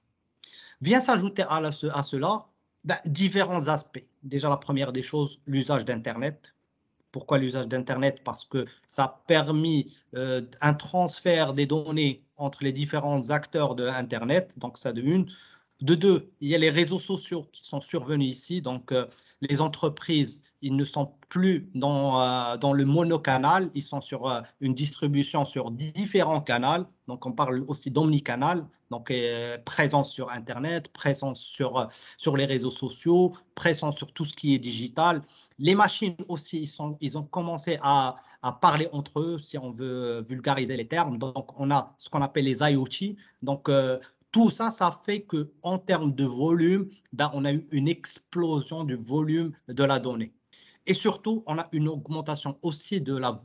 Vient 0.82 1.00
s'ajouter 1.00 1.44
à, 1.48 2.04
cela 2.04 2.48
ben, 2.84 2.98
différents 3.06 3.68
aspects. 3.68 4.04
Déjà, 4.24 4.50
la 4.50 4.58
première 4.58 4.92
des 4.92 5.04
choses, 5.04 5.40
l'usage 5.46 5.86
d'Internet, 5.86 6.56
pourquoi 7.12 7.38
l'usage 7.38 7.68
d'Internet? 7.68 8.22
Parce 8.24 8.46
que 8.46 8.66
ça 8.88 9.04
a 9.04 9.24
permis 9.28 9.94
un 10.14 10.74
transfert 10.74 11.54
des 11.54 11.66
données 11.66 12.24
entre 12.38 12.64
les 12.64 12.72
différents 12.72 13.30
acteurs 13.30 13.76
de 13.76 13.90
donc 14.58 14.78
ça 14.78 14.94
de 14.94 15.02
une. 15.02 15.30
De 15.82 15.96
deux, 15.96 16.32
il 16.42 16.50
y 16.50 16.54
a 16.54 16.60
les 16.60 16.70
réseaux 16.70 17.00
sociaux 17.00 17.48
qui 17.52 17.64
sont 17.64 17.82
survenus 17.82 18.38
ici. 18.38 18.62
Donc, 18.62 18.92
euh, 18.92 19.08
les 19.42 19.62
entreprises, 19.62 20.44
ils 20.62 20.76
ne 20.76 20.86
sont 20.86 21.12
plus 21.28 21.72
dans, 21.74 22.22
euh, 22.22 22.58
dans 22.58 22.72
le 22.72 22.86
monocanal, 22.86 23.72
ils 23.74 23.82
sont 23.82 24.00
sur 24.00 24.30
euh, 24.30 24.42
une 24.60 24.76
distribution 24.76 25.44
sur 25.44 25.72
différents 25.72 26.42
canaux. 26.42 26.86
Donc, 27.08 27.26
on 27.26 27.32
parle 27.32 27.64
aussi 27.68 27.90
d'omnicanal, 27.90 28.64
donc 28.92 29.12
présence 29.66 30.12
sur 30.12 30.30
Internet, 30.30 30.90
présence 30.94 31.40
sur, 31.42 31.90
sur 32.18 32.38
les 32.38 32.46
réseaux 32.46 32.72
sociaux, 32.72 33.34
présence 33.56 33.98
sur 33.98 34.14
tout 34.14 34.24
ce 34.24 34.34
qui 34.34 34.54
est 34.54 34.60
digital. 34.60 35.24
Les 35.58 35.74
machines 35.74 36.16
aussi, 36.28 36.70
ils, 37.02 37.18
ont 37.18 37.24
commencé 37.24 37.80
à, 37.82 38.18
à 38.44 38.52
parler 38.54 38.88
entre 38.94 39.20
eux, 39.20 39.40
si 39.40 39.58
on 39.58 39.72
veut 39.72 40.22
vulgariser 40.22 40.78
les 40.78 40.88
termes. 40.88 41.18
Donc, 41.18 41.60
on 41.60 41.72
a 41.72 41.94
ce 41.98 42.08
qu'on 42.08 42.22
appelle 42.22 42.46
les 42.46 42.60
IoT. 42.60 43.18
Donc, 43.42 43.68
tout 44.32 44.50
ça, 44.50 44.70
ça 44.70 45.00
fait 45.06 45.24
qu'en 45.24 45.78
termes 45.78 46.14
de 46.14 46.26
volume, 46.26 46.88
ben, 47.14 47.30
on 47.34 47.46
a 47.46 47.52
eu 47.54 47.68
une 47.72 47.88
explosion 47.88 48.84
du 48.84 48.96
volume 48.96 49.52
de 49.68 49.84
la 49.84 50.00
donnée. 50.00 50.34
Et 50.88 50.94
surtout, 50.94 51.44
on 51.46 51.60
a 51.60 51.68
une 51.74 51.88
augmentation 51.88 52.58
aussi 52.64 53.02
de 53.02 53.16
la, 53.16 53.38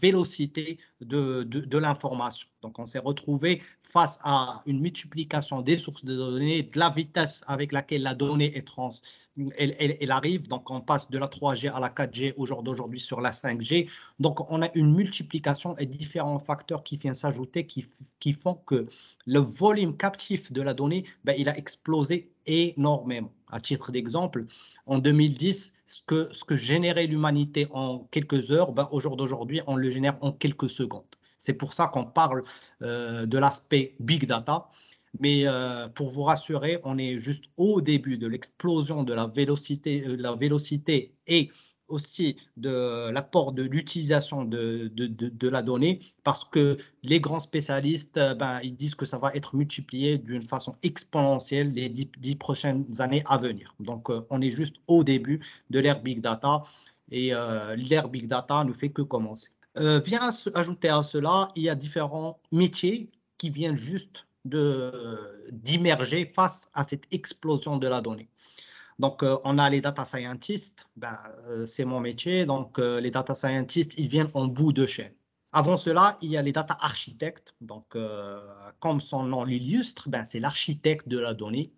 vélocité 0.00 0.78
de, 1.00 1.42
de, 1.42 1.60
de 1.60 1.78
l'information. 1.78 2.48
Donc, 2.62 2.78
on 2.78 2.86
s'est 2.86 2.98
retrouvé 2.98 3.62
face 3.92 4.18
à 4.22 4.62
une 4.64 4.80
multiplication 4.80 5.60
des 5.60 5.76
sources 5.76 6.02
de 6.02 6.16
données, 6.16 6.62
de 6.62 6.78
la 6.78 6.88
vitesse 6.88 7.42
avec 7.46 7.72
laquelle 7.72 8.02
la 8.02 8.14
donnée 8.14 8.56
est 8.56 8.66
trans, 8.66 8.94
elle, 9.58 10.10
arrive. 10.10 10.48
Donc, 10.48 10.70
on 10.70 10.80
passe 10.80 11.10
de 11.10 11.18
la 11.18 11.26
3G 11.26 11.70
à 11.70 11.78
la 11.78 11.90
4G 11.90 12.32
au 12.38 12.46
jour 12.46 12.62
d'aujourd'hui 12.62 13.00
sur 13.00 13.20
la 13.20 13.32
5G. 13.32 13.90
Donc, 14.18 14.50
on 14.50 14.62
a 14.62 14.68
une 14.74 14.94
multiplication 14.94 15.76
et 15.76 15.84
différents 15.84 16.38
facteurs 16.38 16.82
qui 16.82 16.96
viennent 16.96 17.12
s'ajouter 17.12 17.66
qui, 17.66 17.86
qui 18.18 18.32
font 18.32 18.54
que 18.54 18.86
le 19.26 19.40
volume 19.40 19.94
captif 19.94 20.52
de 20.52 20.62
la 20.62 20.72
donnée, 20.72 21.04
ben, 21.24 21.34
il 21.36 21.50
a 21.50 21.58
explosé 21.58 22.32
énormément. 22.46 23.32
À 23.48 23.60
titre 23.60 23.92
d'exemple, 23.92 24.46
en 24.86 24.98
2010, 24.98 25.74
ce 25.86 26.00
que, 26.06 26.32
ce 26.32 26.44
que 26.44 26.56
générait 26.56 27.06
l'humanité 27.06 27.66
en 27.72 27.98
quelques 28.10 28.50
heures, 28.50 28.72
ben, 28.72 28.88
au 28.90 29.00
jour 29.00 29.18
d'aujourd'hui, 29.18 29.60
on 29.66 29.76
le 29.76 29.90
génère 29.90 30.16
en 30.22 30.32
quelques 30.32 30.70
secondes. 30.70 31.04
C'est 31.42 31.54
pour 31.54 31.74
ça 31.74 31.88
qu'on 31.88 32.04
parle 32.04 32.44
euh, 32.82 33.26
de 33.26 33.36
l'aspect 33.36 33.96
big 33.98 34.26
data. 34.26 34.70
Mais 35.18 35.42
euh, 35.46 35.88
pour 35.88 36.08
vous 36.08 36.22
rassurer, 36.22 36.78
on 36.84 36.96
est 36.98 37.18
juste 37.18 37.44
au 37.56 37.80
début 37.80 38.16
de 38.16 38.28
l'explosion 38.28 39.02
de 39.02 39.12
la 39.12 39.26
vélocité, 39.26 40.06
euh, 40.06 41.00
et 41.26 41.50
aussi 41.88 42.36
de 42.56 43.10
l'apport 43.10 43.52
de 43.52 43.64
l'utilisation 43.64 44.44
de, 44.44 45.48
la 45.48 45.62
donnée 45.62 46.00
parce 46.24 46.44
que 46.44 46.76
les 47.02 47.20
grands 47.20 47.40
spécialistes, 47.40 48.18
ben, 48.38 48.60
ils 48.62 48.74
disent 48.74 48.94
que 48.94 49.04
ça 49.04 49.18
va 49.18 49.34
être 49.34 49.56
multiplié 49.56 50.18
d'une 50.18 50.40
façon 50.40 50.76
exponentielle 50.82 51.70
les 51.70 51.88
dix, 51.90 52.36
prochaines 52.36 52.86
années 53.00 53.22
à 53.26 53.36
venir. 53.36 53.74
Donc, 53.80 54.10
on 54.30 54.40
est 54.40 54.50
juste 54.50 54.76
au 54.86 55.04
début 55.04 55.40
de 55.70 55.80
l'ère 55.80 56.00
Big 56.02 56.20
Data 56.22 56.62
et 57.10 57.32
l'ère 57.76 58.08
Big 58.08 58.26
Data 58.26 58.64
ne 58.64 58.72
fait 58.72 58.90
que 58.90 59.02
commencer. 59.02 59.50
Euh, 59.78 60.00
vient 60.00 60.30
ajouter 60.54 60.88
à 60.88 61.02
cela, 61.02 61.50
il 61.56 61.62
y 61.62 61.68
a 61.70 61.74
différents 61.74 62.40
métiers 62.50 63.10
qui 63.38 63.50
viennent 63.50 63.76
juste 63.76 64.26
d'immerger 64.44 66.30
face 66.34 66.66
à 66.74 66.84
cette 66.84 67.06
explosion 67.12 67.76
de 67.78 67.86
la 67.88 68.00
donnée. 68.00 68.28
Donc, 68.98 69.22
euh, 69.22 69.38
on 69.44 69.58
a 69.58 69.68
les 69.70 69.80
data 69.80 70.04
scientists, 70.04 70.86
ben, 70.96 71.18
euh, 71.48 71.66
c'est 71.66 71.84
mon 71.84 72.00
métier. 72.00 72.46
Donc, 72.46 72.78
euh, 72.78 73.00
les 73.00 73.10
data 73.10 73.34
scientists, 73.34 73.94
ils 73.98 74.08
viennent 74.08 74.30
en 74.34 74.46
bout 74.46 74.72
de 74.72 74.86
chaîne. 74.86 75.12
Avant 75.52 75.76
cela, 75.76 76.16
il 76.22 76.30
y 76.30 76.36
a 76.36 76.42
les 76.42 76.52
data 76.52 76.76
architectes. 76.80 77.54
Donc, 77.60 77.96
comme 78.78 79.00
son 79.00 79.24
nom 79.24 79.44
l'illustre, 79.44 80.08
ben, 80.08 80.24
c'est 80.24 80.40
l'architecte 80.40 81.08
de 81.08 81.18
la 81.18 81.34
donnée. 81.34 81.72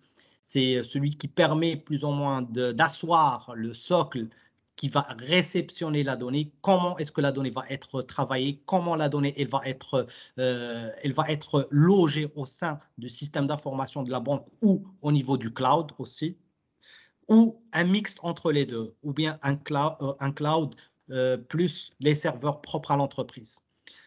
C'est 0.46 0.84
celui 0.84 1.16
qui 1.16 1.26
permet 1.26 1.76
plus 1.76 2.04
ou 2.04 2.10
moins 2.10 2.42
d'asseoir 2.42 3.52
le 3.56 3.74
socle 3.74 4.28
qui 4.76 4.88
va 4.88 5.02
réceptionner 5.18 6.02
la 6.02 6.16
donnée, 6.16 6.52
comment 6.60 6.96
est-ce 6.98 7.12
que 7.12 7.20
la 7.20 7.32
donnée 7.32 7.50
va 7.50 7.64
être 7.68 8.02
travaillée, 8.02 8.62
comment 8.66 8.96
la 8.96 9.08
donnée 9.08 9.34
elle 9.36 9.48
va 9.48 9.60
être, 9.64 10.06
euh, 10.38 10.90
elle 11.02 11.12
va 11.12 11.30
être 11.30 11.68
logée 11.70 12.30
au 12.34 12.46
sein 12.46 12.78
du 12.98 13.08
système 13.08 13.46
d'information 13.46 14.02
de 14.02 14.10
la 14.10 14.20
banque 14.20 14.46
ou 14.62 14.86
au 15.02 15.12
niveau 15.12 15.36
du 15.36 15.52
cloud 15.52 15.92
aussi 15.98 16.36
ou 17.28 17.62
un 17.72 17.84
mix 17.84 18.16
entre 18.22 18.52
les 18.52 18.66
deux, 18.66 18.94
ou 19.02 19.12
bien 19.12 19.38
un 19.42 19.56
cloud, 19.56 19.96
euh, 20.00 20.30
cloud 20.32 20.74
euh, 21.10 21.36
plus 21.36 21.92
les 22.00 22.14
serveurs 22.14 22.60
propres 22.60 22.90
à 22.90 22.96
l'entreprise. 22.96 23.60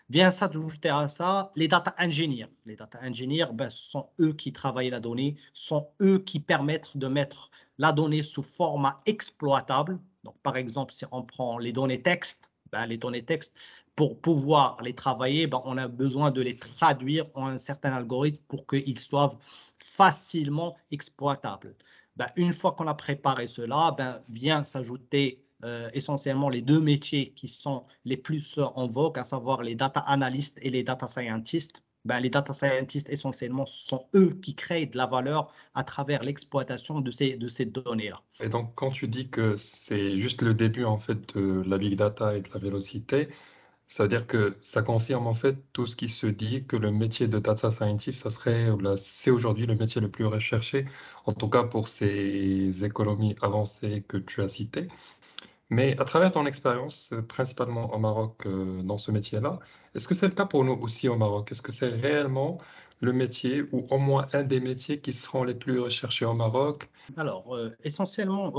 Vient 0.09 0.31
s'ajouter 0.31 0.89
à 0.89 1.09
ça 1.09 1.51
les 1.55 1.67
data 1.67 1.93
engineers. 1.99 2.47
Les 2.65 2.75
data 2.75 2.99
engineers, 3.03 3.47
ben, 3.53 3.69
sont 3.69 4.09
eux 4.21 4.33
qui 4.33 4.53
travaillent 4.53 4.89
la 4.89 5.01
donnée, 5.01 5.35
sont 5.53 5.89
eux 6.01 6.19
qui 6.19 6.39
permettent 6.39 6.95
de 6.95 7.07
mettre 7.07 7.51
la 7.77 7.91
donnée 7.91 8.23
sous 8.23 8.41
format 8.41 9.01
exploitable. 9.05 9.99
Par 10.43 10.57
exemple, 10.57 10.93
si 10.93 11.05
on 11.11 11.23
prend 11.23 11.57
les 11.57 11.71
données 11.71 12.01
texte, 12.01 12.51
ben, 12.71 12.85
les 12.85 12.97
données 12.97 13.23
texte, 13.23 13.53
pour 13.95 14.19
pouvoir 14.19 14.81
les 14.81 14.93
travailler, 14.93 15.47
ben, 15.47 15.61
on 15.65 15.77
a 15.77 15.87
besoin 15.87 16.31
de 16.31 16.41
les 16.41 16.55
traduire 16.55 17.25
en 17.33 17.47
un 17.47 17.57
certain 17.57 17.93
algorithme 17.93 18.43
pour 18.47 18.67
qu'ils 18.67 18.99
soient 18.99 19.37
facilement 19.79 20.75
exploitables 20.91 21.75
ben, 22.17 22.27
une 22.35 22.51
fois 22.51 22.73
qu'on 22.73 22.87
a 22.87 22.95
préparé 22.95 23.47
cela, 23.47 23.95
vient 24.29 24.63
s'ajouter 24.63 25.45
euh, 25.63 25.89
essentiellement 25.93 26.49
les 26.49 26.61
deux 26.61 26.81
métiers 26.81 27.31
qui 27.33 27.47
sont 27.47 27.85
les 28.05 28.17
plus 28.17 28.59
en 28.59 28.87
vogue, 28.87 29.19
à 29.19 29.23
savoir 29.23 29.61
les 29.61 29.75
data 29.75 29.99
analysts 30.01 30.57
et 30.61 30.69
les 30.69 30.83
data 30.83 31.07
scientists. 31.07 31.83
Ben, 32.07 32.21
les 32.21 32.29
data 32.29 32.53
scientists, 32.53 33.09
essentiellement, 33.09 33.65
sont 33.65 34.07
eux 34.15 34.29
qui 34.41 34.55
créent 34.55 34.85
de 34.85 34.97
la 34.97 35.05
valeur 35.05 35.51
à 35.75 35.83
travers 35.83 36.23
l'exploitation 36.23 37.01
de 37.01 37.11
ces, 37.11 37.37
de 37.37 37.47
ces 37.49 37.65
données-là. 37.65 38.21
Et 38.39 38.49
donc, 38.49 38.73
quand 38.75 38.91
tu 38.91 39.07
dis 39.09 39.29
que 39.29 39.57
c'est 39.57 40.17
juste 40.19 40.41
le 40.41 40.53
début, 40.53 40.85
en 40.85 40.97
fait, 40.97 41.35
de 41.35 41.63
la 41.67 41.77
big 41.77 41.95
data 41.97 42.35
et 42.35 42.41
de 42.41 42.49
la 42.53 42.59
vélocité, 42.59 43.27
ça 43.87 44.03
veut 44.03 44.09
dire 44.09 44.27
que 44.27 44.57
ça 44.61 44.81
confirme 44.81 45.27
en 45.27 45.33
fait 45.33 45.57
tout 45.73 45.85
ce 45.85 45.95
qui 45.95 46.09
se 46.09 46.27
dit 46.27 46.65
que 46.65 46.75
le 46.75 46.91
métier 46.91 47.27
de 47.27 47.39
data 47.39 47.71
scientist, 47.71 48.21
ça 48.21 48.29
serait, 48.29 48.67
c'est 48.97 49.31
aujourd'hui 49.31 49.65
le 49.65 49.75
métier 49.75 50.01
le 50.01 50.11
plus 50.11 50.25
recherché, 50.25 50.85
en 51.25 51.33
tout 51.33 51.49
cas 51.49 51.63
pour 51.63 51.87
ces 51.87 52.83
économies 52.83 53.35
avancées 53.41 54.03
que 54.07 54.17
tu 54.17 54.41
as 54.41 54.47
citées. 54.49 54.89
Mais 55.69 55.99
à 55.99 56.05
travers 56.05 56.31
ton 56.31 56.45
expérience, 56.45 57.09
euh, 57.11 57.21
principalement 57.21 57.93
au 57.93 57.99
Maroc, 57.99 58.45
euh, 58.45 58.81
dans 58.83 58.97
ce 58.97 59.11
métier-là, 59.11 59.59
est-ce 59.95 60.07
que 60.07 60.15
c'est 60.15 60.27
le 60.27 60.33
cas 60.33 60.45
pour 60.45 60.63
nous 60.63 60.73
aussi 60.73 61.09
au 61.09 61.17
Maroc? 61.17 61.51
Est-ce 61.51 61.61
que 61.61 61.71
c'est 61.73 61.89
réellement 61.89 62.59
le 63.01 63.11
métier 63.13 63.63
ou 63.73 63.85
au 63.89 63.97
moins 63.97 64.27
un 64.33 64.43
des 64.43 64.59
métiers 64.61 65.01
qui 65.01 65.13
seront 65.13 65.43
les 65.43 65.55
plus 65.55 65.79
recherchés 65.79 66.25
au 66.25 66.33
Maroc? 66.33 66.89
Alors, 67.17 67.53
euh, 67.55 67.69
essentiellement, 67.83 68.51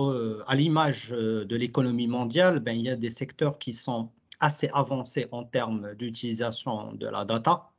à 0.47 0.55
l'image 0.55 1.11
de 1.11 1.57
l'économie 1.57 2.09
mondiale, 2.09 2.61
ben, 2.61 2.77
il 2.77 2.85
y 2.85 2.91
a 2.91 2.97
des 2.97 3.11
secteurs 3.11 3.59
qui 3.59 3.73
sont 3.73 4.12
assez 4.41 4.69
avancé 4.73 5.29
en 5.33 5.45
termes 5.45 5.95
d'utilisation 5.95 6.93
de 6.93 7.09
la 7.09 7.25
data. 7.25 7.73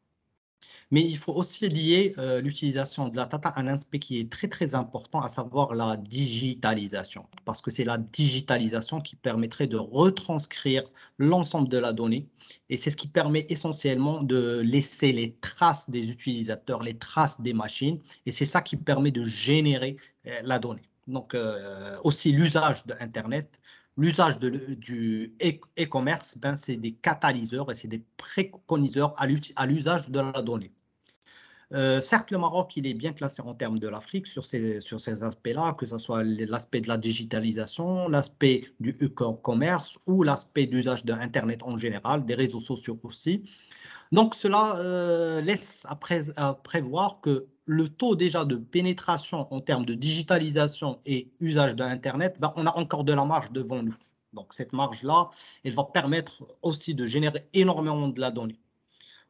Mais 0.91 1.01
il 1.01 1.17
faut 1.17 1.33
aussi 1.33 1.69
lier 1.69 2.13
euh, 2.17 2.41
l'utilisation 2.41 3.07
de 3.07 3.17
la 3.17 3.25
data 3.25 3.49
à 3.49 3.59
un 3.59 3.67
aspect 3.67 3.99
qui 3.99 4.19
est 4.19 4.31
très 4.31 4.47
très 4.47 4.75
important, 4.75 5.21
à 5.21 5.29
savoir 5.29 5.73
la 5.73 5.97
digitalisation. 5.97 7.23
Parce 7.45 7.61
que 7.61 7.71
c'est 7.71 7.83
la 7.83 7.97
digitalisation 7.97 8.99
qui 9.01 9.15
permettrait 9.15 9.67
de 9.67 9.77
retranscrire 9.77 10.83
l'ensemble 11.17 11.69
de 11.69 11.77
la 11.77 11.93
donnée. 11.93 12.27
Et 12.69 12.77
c'est 12.77 12.89
ce 12.89 12.95
qui 12.95 13.07
permet 13.07 13.45
essentiellement 13.49 14.23
de 14.23 14.61
laisser 14.61 15.11
les 15.11 15.35
traces 15.41 15.89
des 15.89 16.11
utilisateurs, 16.11 16.81
les 16.81 16.97
traces 16.97 17.39
des 17.39 17.53
machines. 17.53 17.99
Et 18.25 18.31
c'est 18.31 18.45
ça 18.45 18.61
qui 18.61 18.75
permet 18.75 19.11
de 19.11 19.23
générer 19.23 19.95
euh, 20.27 20.41
la 20.43 20.59
donnée. 20.59 20.89
Donc 21.07 21.33
euh, 21.33 21.97
aussi 22.03 22.31
l'usage 22.31 22.85
d'Internet, 22.85 23.59
l'usage 23.99 24.39
du 24.39 25.35
e-commerce, 25.77 26.37
ben, 26.37 26.55
c'est 26.55 26.77
des 26.77 26.93
catalyseurs 26.93 27.69
et 27.71 27.75
c'est 27.75 27.89
des 27.89 28.01
préconiseurs 28.17 29.13
à 29.17 29.65
l'usage 29.67 30.09
de 30.09 30.19
la 30.19 30.41
donnée. 30.41 30.71
Euh, 31.73 32.01
certes, 32.01 32.31
le 32.31 32.39
Maroc, 32.39 32.75
il 32.77 32.87
est 32.87 32.95
bien 32.95 33.13
classé 33.13 33.43
en 33.43 33.53
termes 33.53 33.77
de 33.77 33.87
l'Afrique 33.87 34.25
sur 34.25 34.47
ces, 34.47 34.81
sur 34.81 34.99
ces 34.99 35.23
aspects-là, 35.23 35.73
que 35.73 35.85
ce 35.85 35.99
soit 35.99 36.23
l'aspect 36.23 36.81
de 36.81 36.87
la 36.87 36.97
digitalisation, 36.97 38.07
l'aspect 38.07 38.63
du 38.79 38.95
e-commerce 39.01 39.99
ou 40.07 40.23
l'aspect 40.23 40.65
d'usage 40.65 41.05
d'Internet 41.05 41.61
en 41.61 41.77
général, 41.77 42.25
des 42.25 42.33
réseaux 42.33 42.61
sociaux 42.61 42.99
aussi. 43.03 43.43
Donc, 44.11 44.33
cela 44.33 44.75
euh, 44.77 45.39
laisse 45.41 45.85
à, 45.87 45.95
pré 45.95 46.21
à 46.35 46.55
prévoir 46.55 47.21
que 47.21 47.47
le 47.65 47.89
taux 47.89 48.15
déjà 48.15 48.43
de 48.43 48.55
pénétration 48.55 49.51
en 49.53 49.61
termes 49.61 49.85
de 49.85 49.93
digitalisation 49.93 50.99
et 51.05 51.31
usage 51.39 51.75
d'Internet, 51.75 52.37
ben, 52.39 52.51
on 52.55 52.65
a 52.65 52.75
encore 52.75 53.03
de 53.03 53.13
la 53.13 53.23
marge 53.25 53.51
devant 53.51 53.83
nous. 53.83 53.95
Donc, 54.33 54.53
cette 54.53 54.73
marge-là, 54.73 55.29
elle 55.63 55.73
va 55.73 55.83
permettre 55.83 56.43
aussi 56.63 56.95
de 56.95 57.05
générer 57.05 57.47
énormément 57.53 58.07
de 58.07 58.19
la 58.19 58.31
donnée. 58.31 58.59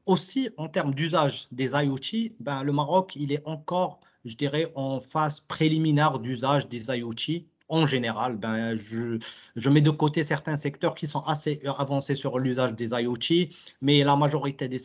Aussi, 0.06 0.50
en 0.58 0.70
termes 0.70 0.94
d'usage 0.94 1.48
des 1.52 1.72
IoT, 1.72 2.34
ben, 2.40 2.64
le 2.64 2.72
Maroc, 2.72 3.14
il 3.18 3.34
est 3.34 3.46
encore, 3.46 4.00
je 4.24 4.36
dirais, 4.36 4.72
en 4.76 5.02
phase 5.02 5.42
préliminaire 5.42 6.20
d'usage 6.20 6.70
des 6.70 6.88
IoT. 6.88 7.44
En 7.70 7.86
général, 7.86 8.36
ben, 8.36 8.76
je, 8.76 9.20
je, 9.56 9.70
mets 9.70 9.82
de 9.82 9.92
côté 9.92 10.24
certains 10.24 10.58
secteurs 10.58 10.96
qui 10.96 11.06
sont 11.06 11.22
assez 11.22 11.62
avancés 11.78 12.16
sur 12.16 12.40
l'usage 12.40 12.74
des 12.74 12.90
IoT, 12.90 13.50
mais 13.82 14.04
la 14.04 14.16
majorité 14.16 14.68
des, 14.68 14.80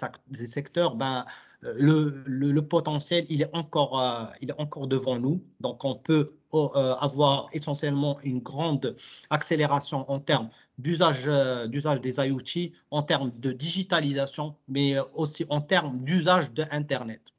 secteurs, 0.47 0.95
ben, 0.95 1.25
le, 1.63 2.23
le, 2.27 2.63
potentiel, 2.63 3.25
il 3.31 3.41
est, 3.43 3.51
encore, 3.55 3.99
euh, 4.01 4.27
il 4.43 4.51
est 4.51 4.61
encore 4.61 4.87
devant 4.87 5.19
nous. 5.19 5.43
Donc, 5.61 5.83
on 5.85 5.95
peut 5.97 6.35
euh, 6.55 6.95
avoir 6.97 7.47
essentiellement 7.53 8.21
une 8.23 8.41
grande 8.41 8.97
accélération 9.31 10.09
en 10.11 10.21
termes 10.21 10.51
d'usage 10.79 11.25
euh, 11.27 11.67
d'usage 11.67 12.01
des 12.03 12.17
IoT, 12.19 12.75
en 12.91 13.03
termes 13.03 13.31
de 13.31 13.53
digitalisation, 13.53 14.57
mais 14.69 14.99
aussi 15.15 15.47
en 15.49 15.61
termes 15.63 16.05
d'usage 16.05 16.53
d'Internet. 16.53 17.34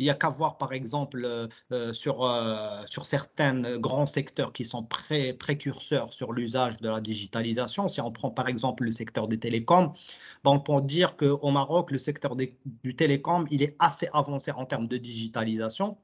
Il 0.00 0.04
n'y 0.04 0.10
a 0.10 0.14
qu'à 0.14 0.30
voir, 0.30 0.58
par 0.58 0.72
exemple, 0.72 1.24
euh, 1.72 1.92
sur, 1.92 2.24
euh, 2.24 2.82
sur 2.86 3.06
certains 3.06 3.78
grands 3.78 4.06
secteurs 4.06 4.52
qui 4.52 4.64
sont 4.64 4.82
pré 4.82 5.34
précurseurs 5.34 6.12
sur 6.12 6.32
l'usage 6.32 6.78
de 6.78 6.88
la 6.88 7.00
digitalisation. 7.00 7.86
Si 7.88 8.00
on 8.00 8.10
prend, 8.10 8.30
par 8.30 8.48
exemple, 8.48 8.84
le 8.84 8.92
secteur 8.92 9.28
des 9.28 9.38
télécoms, 9.38 9.92
ben, 10.44 10.52
on 10.52 10.60
peut 10.60 10.80
dire 10.82 11.16
qu'au 11.16 11.50
Maroc, 11.50 11.90
le 11.92 11.98
secteur 11.98 12.34
du 12.36 12.96
télécom, 12.96 13.46
il 13.50 13.62
est 13.62 13.76
assez 13.78 14.08
avancé 14.12 14.50
en 14.52 14.64
termes 14.66 14.88
de 14.88 14.96
digitalisation. 14.96 15.98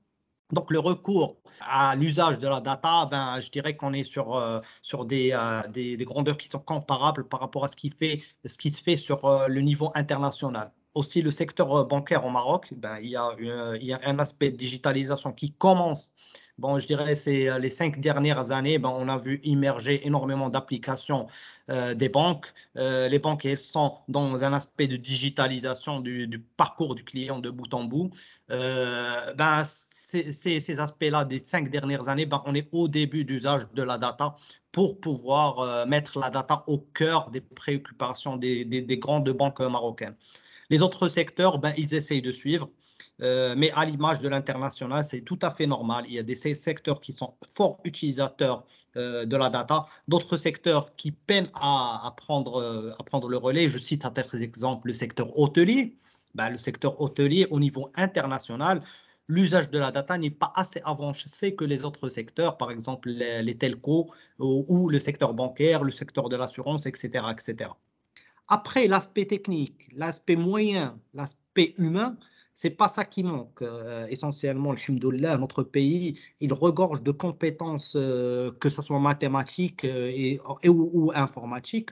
Donc, 0.53 0.71
le 0.71 0.79
recours 0.79 1.38
à 1.61 1.97
l'usage 1.97 2.38
de 2.38 2.47
la 2.47 2.61
data, 2.61 3.07
ben, 3.11 3.41
je 3.41 3.50
dirais 3.50 3.76
qu'on 3.76 3.93
est 3.93 4.05
sur, 4.05 4.37
euh, 4.37 4.61
sur 4.81 5.05
des, 5.05 5.33
euh, 5.33 5.67
des, 5.69 5.97
grandeurs 6.05 6.38
qui 6.38 6.49
sont 6.49 6.61
comparables 6.61 7.26
par 7.29 7.41
rapport 7.41 7.65
à 7.65 7.69
ce 7.69 7.76
qui, 7.76 7.91
fait, 7.91 8.23
ce 8.45 8.57
qui 8.57 8.71
se 8.71 8.81
fait 8.83 8.97
sur 8.97 9.25
euh, 9.25 9.49
le 9.49 9.61
niveau 9.61 9.91
international. 9.95 10.73
Aussi, 10.97 11.23
le 11.23 11.31
secteur 11.31 11.87
bancaire 11.87 12.25
au 12.25 12.31
Maroc, 12.31 12.73
ben, 12.76 12.99
il, 13.03 13.11
y 13.11 13.17
a, 13.17 13.35
il 13.38 13.85
y 13.85 13.93
a 13.93 14.00
un 14.05 14.19
aspect 14.19 14.50
de 14.50 14.57
digitalisation 14.57 15.33
qui 15.33 15.53
commence 15.53 16.15
Bon, 16.59 16.79
je 16.79 16.87
dirais 16.87 17.15
c'est 17.17 17.59
les 17.59 17.69
cinq 17.69 18.00
dernières 18.00 18.50
années, 18.50 18.79
ben, 18.79 18.88
on 18.88 19.09
a 19.09 19.19
vu 19.19 19.41
immerger 19.43 20.07
énormément 20.07 20.49
d'applications 20.49 21.26
euh, 21.71 21.95
des 21.95 22.09
banques. 22.09 22.47
Euh, 22.79 23.09
les 23.09 23.19
banques 23.19 23.45
elles 23.45 23.59
sont 23.59 23.99
dans 24.09 24.43
un 24.43 24.55
aspect 24.55 24.87
de 24.87 24.97
digitalisation 24.97 26.00
du, 26.00 26.43
parcours 26.57 26.95
du 26.95 27.05
client 27.05 27.41
de 27.41 27.50
bout 27.50 27.73
en 27.75 27.85
bout. 27.85 28.11
Euh, 28.50 29.35
ben, 29.35 29.65
ces 29.65 30.81
aspects-là 30.81 31.26
des 31.26 31.41
cinq 31.41 31.69
dernières 31.69 32.09
années, 32.09 32.25
ben, 32.25 32.43
on 32.47 32.55
est 32.55 32.69
au 32.73 32.88
début 32.88 33.25
d'usage 33.26 33.67
de 33.75 33.83
la 33.83 33.99
data 33.99 34.35
pour 34.73 34.99
pouvoir 34.99 35.59
euh, 35.61 35.85
mettre 35.85 36.19
la 36.19 36.31
data 36.31 36.65
au 36.69 36.79
cœur 36.79 37.31
des 37.31 37.43
préoccupations 37.43 38.38
des 38.38 38.99
grandes 38.99 39.29
banques 39.31 39.61
marocaines. 39.61 40.17
Les 40.71 40.83
autres 40.83 41.09
secteurs, 41.09 41.59
ben, 41.59 41.73
ils 41.77 41.95
essayent 41.95 42.23
de 42.23 42.33
suivre. 42.33 42.69
Euh, 43.23 43.55
mais 43.57 43.71
à 43.73 43.85
l'image 43.85 44.21
de 44.21 44.29
l'international, 44.29 45.05
c'est 45.05 45.23
tout 45.23 45.39
à 45.43 45.51
fait 45.51 45.67
normal. 45.67 46.05
Il 46.07 46.15
y 46.15 46.19
a 46.19 46.23
des 46.23 46.35
secteurs 46.35 47.01
qui 47.01 47.13
sont 47.13 47.35
forts 47.51 47.81
utilisateurs 47.85 48.67
euh, 48.97 49.25
de 49.25 49.37
la 49.37 49.49
data, 49.49 49.87
d'autres 50.07 50.37
secteurs 50.37 50.95
qui 50.97 51.13
peinent 51.13 51.51
à, 51.55 52.15
prendre, 52.17 52.57
euh, 52.61 52.95
à 52.99 53.03
prendre 53.05 53.29
le 53.29 53.39
relais. 53.39 53.69
Je 53.69 53.79
cite 53.79 54.05
à 54.05 54.11
titre 54.11 54.37
d'exemple 54.37 54.89
le 54.89 54.95
secteur 54.95 55.39
hôtelier. 55.39 55.97
Ben, 56.35 56.51
le 56.51 56.59
secteur 56.59 57.01
hôtelier, 57.01 57.47
au 57.51 57.59
niveau 57.59 57.91
international, 57.95 58.83
l'usage 59.29 59.71
de 59.71 59.79
la 59.79 59.91
data 59.91 60.19
n'est 60.19 60.31
pas 60.31 60.53
assez 60.55 60.81
avancé 60.85 61.55
que 61.55 61.65
les 61.65 61.85
autres 61.87 62.11
secteurs, 62.11 62.59
par 62.59 62.71
exemple 62.71 63.09
les, 63.09 63.43
les 63.43 63.57
telcos 63.57 64.11
ou, 64.39 64.65
ou, 64.69 64.89
le 64.91 65.01
secteur 65.01 65.33
bancaire, 65.33 65.83
le 65.83 65.93
secteur 65.93 66.29
de 66.29 66.37
l'assurance, 66.37 66.85
etc., 66.85 67.25
etc. 67.33 67.71
Après, 68.49 68.87
l'aspect 68.87 69.25
technique, 69.26 69.88
l'aspect 69.93 70.37
moyen, 70.37 71.00
l'aspect 71.15 71.75
humain, 71.79 72.17
c'est 72.55 72.71
pas 72.71 72.88
ça 72.88 73.05
qui 73.05 73.23
manque. 73.23 73.61
Euh, 73.62 74.07
essentiellement, 74.07 74.73
alhamdoulilah, 74.73 75.37
notre 75.38 75.62
pays, 75.62 76.19
il 76.41 76.53
regorge 76.53 77.03
de 77.03 77.11
compétences, 77.12 77.95
euh, 77.97 78.53
que 78.61 78.69
ce 78.69 78.83
soit 78.83 78.99
mathématiques 79.00 79.85
euh, 79.85 80.11
et, 80.15 80.41
ou, 80.69 80.91
ou, 80.93 81.12
informatiques. 81.15 81.91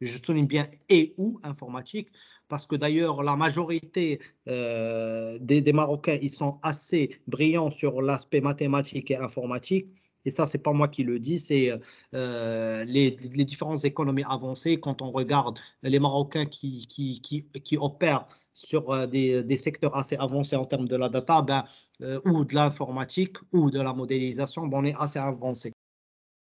Je 0.00 0.18
souligne 0.18 0.46
bien 0.46 0.66
et 0.88 1.14
ou 1.16 1.38
informatique, 1.44 2.08
parce 2.48 2.66
que 2.66 2.76
d'ailleurs, 2.76 3.22
la 3.22 3.36
majorité 3.36 4.20
euh, 4.48 5.38
des, 5.40 5.62
des, 5.62 5.72
Marocains, 5.72 6.18
ils 6.20 6.30
sont 6.30 6.58
assez 6.62 7.10
brillants 7.28 7.70
sur 7.70 8.02
l'aspect 8.02 8.40
mathématique 8.40 9.10
et 9.12 9.16
informatique. 9.16 9.86
Et 10.24 10.30
ça, 10.30 10.46
c'est 10.46 10.58
pas 10.58 10.72
moi 10.72 10.88
qui 10.88 11.02
le 11.02 11.18
dis, 11.18 11.40
c'est 11.40 11.72
euh, 12.14 12.84
les, 12.84 13.16
les, 13.34 13.44
différentes 13.44 13.84
économies 13.84 14.24
avancées. 14.28 14.78
Quand 14.78 15.02
on 15.02 15.10
regarde 15.10 15.58
les 15.82 15.98
Marocains 15.98 16.46
qui, 16.46 16.86
qui, 16.86 17.20
qui, 17.20 17.48
qui 17.48 17.76
opèrent 17.76 18.26
sur 18.54 18.90
euh, 18.90 19.06
des, 19.06 19.42
des, 19.42 19.56
secteurs 19.56 19.96
assez 19.96 20.16
avancés 20.16 20.56
en 20.56 20.64
termes 20.64 20.86
de 20.86 20.96
la 20.96 21.08
data, 21.08 21.42
ben, 21.42 21.64
euh, 22.02 22.20
ou 22.24 22.44
de 22.44 22.54
l'informatique, 22.54 23.36
ou 23.52 23.70
de 23.70 23.80
la 23.80 23.92
modélisation, 23.92 24.66
ben, 24.66 24.78
on 24.78 24.84
est 24.84 24.94
assez 24.96 25.18
avancé. 25.18 25.72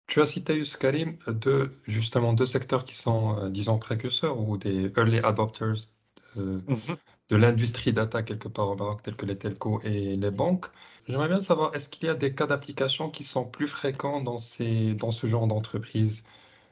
Tu 0.06 0.22
as 0.22 0.26
cité, 0.26 0.62
Karim, 0.80 1.18
de, 1.26 1.70
justement 1.86 2.32
deux 2.32 2.46
secteurs 2.46 2.86
qui 2.86 2.94
sont, 2.94 3.50
disons, 3.50 3.78
précurseurs 3.78 4.40
ou 4.40 4.56
des 4.56 4.90
early 4.96 5.18
adopters 5.18 5.90
euh, 6.36 6.60
mm 6.66 6.74
-hmm. 6.74 6.96
De 7.28 7.36
l'industrie 7.36 7.92
data 7.92 8.22
quelque 8.22 8.48
part 8.48 8.68
au 8.70 8.76
Maroc, 8.76 9.02
tels 9.02 9.16
que 9.16 9.26
les 9.26 9.38
telcos 9.38 9.80
et 9.84 10.16
les 10.16 10.30
banques. 10.30 10.66
J'aimerais 11.06 11.28
bien 11.28 11.40
savoir, 11.40 11.74
est-ce 11.74 11.88
qu'il 11.88 12.06
y 12.06 12.08
a 12.10 12.14
des 12.14 12.34
cas 12.34 12.46
d'application 12.46 13.10
qui 13.10 13.24
sont 13.24 13.46
plus 13.46 13.66
fréquents 13.66 14.20
dans, 14.22 14.38
ces, 14.38 14.94
dans 14.94 15.12
ce 15.12 15.26
genre 15.26 15.46
d'entreprise, 15.46 16.24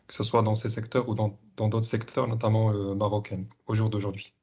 que 0.08 0.14
ce 0.14 0.24
soit 0.24 0.42
dans 0.42 0.56
ces 0.56 0.70
secteurs 0.70 1.08
ou 1.08 1.14
dans 1.14 1.38
d'autres 1.56 1.82
secteurs, 1.86 2.28
notamment 2.28 2.72
euh, 2.72 2.94
marocains, 2.94 3.44
au 3.66 3.74
jour 3.74 3.90
d'aujourd'hui? 3.90 4.34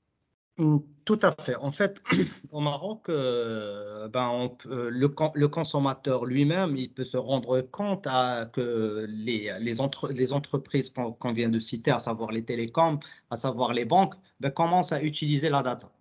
Mmh, 0.58 0.78
tout 1.06 1.18
à 1.24 1.32
fait. 1.32 1.56
En 1.56 1.72
fait, 1.72 2.02
au 2.52 2.60
Maroc, 2.62 3.10
euh, 3.10 4.08
ben 4.10 4.28
on 4.30 4.50
peut, 4.50 4.90
le, 4.90 5.48
consommateur 5.48 6.26
lui-même, 6.26 6.76
il 6.78 6.94
peut 6.94 7.06
se 7.06 7.18
rendre 7.18 7.62
compte 7.62 8.06
à, 8.08 8.46
que 8.46 9.06
les, 9.10 9.52
les, 9.60 9.82
entre, 9.82 10.12
les 10.12 10.32
entreprises 10.32 10.92
qu'on 10.92 11.14
qu 11.14 11.34
vient 11.34 11.50
de 11.50 11.60
citer, 11.60 11.90
à 11.92 11.98
savoir 12.00 12.32
les 12.32 12.46
télécoms, 12.46 13.00
à 13.32 13.38
savoir 13.38 13.74
les 13.74 13.86
banques, 13.86 14.14
ben, 14.40 14.52
commencent 14.52 14.92
à 14.92 15.02
utiliser 15.02 15.50
la 15.50 15.64
data. 15.64 15.92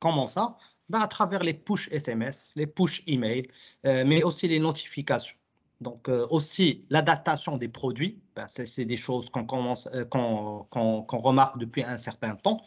Comment 0.00 0.26
ça? 0.26 0.56
Ben, 0.88 1.00
À 1.00 1.08
travers 1.08 1.42
les 1.42 1.54
push 1.54 1.88
SMS, 1.90 2.52
les 2.56 2.66
push 2.66 3.02
email, 3.06 3.48
euh, 3.86 4.04
mais 4.06 4.22
aussi 4.22 4.48
les 4.48 4.58
notifications. 4.58 5.36
Donc 5.80 6.08
euh, 6.08 6.26
aussi 6.30 6.86
la 6.90 7.02
datation 7.02 7.56
des 7.56 7.68
produits, 7.68 8.20
ben, 8.34 8.46
c'est 8.48 8.84
des 8.84 8.96
choses 8.96 9.30
qu'on 9.30 9.44
commence, 9.44 9.86
euh, 9.94 10.04
qu'on 10.04 10.66
qu 10.70 11.06
qu 11.08 11.16
remarque 11.16 11.58
depuis 11.58 11.82
un 11.84 11.98
certain 11.98 12.34
temps. 12.36 12.62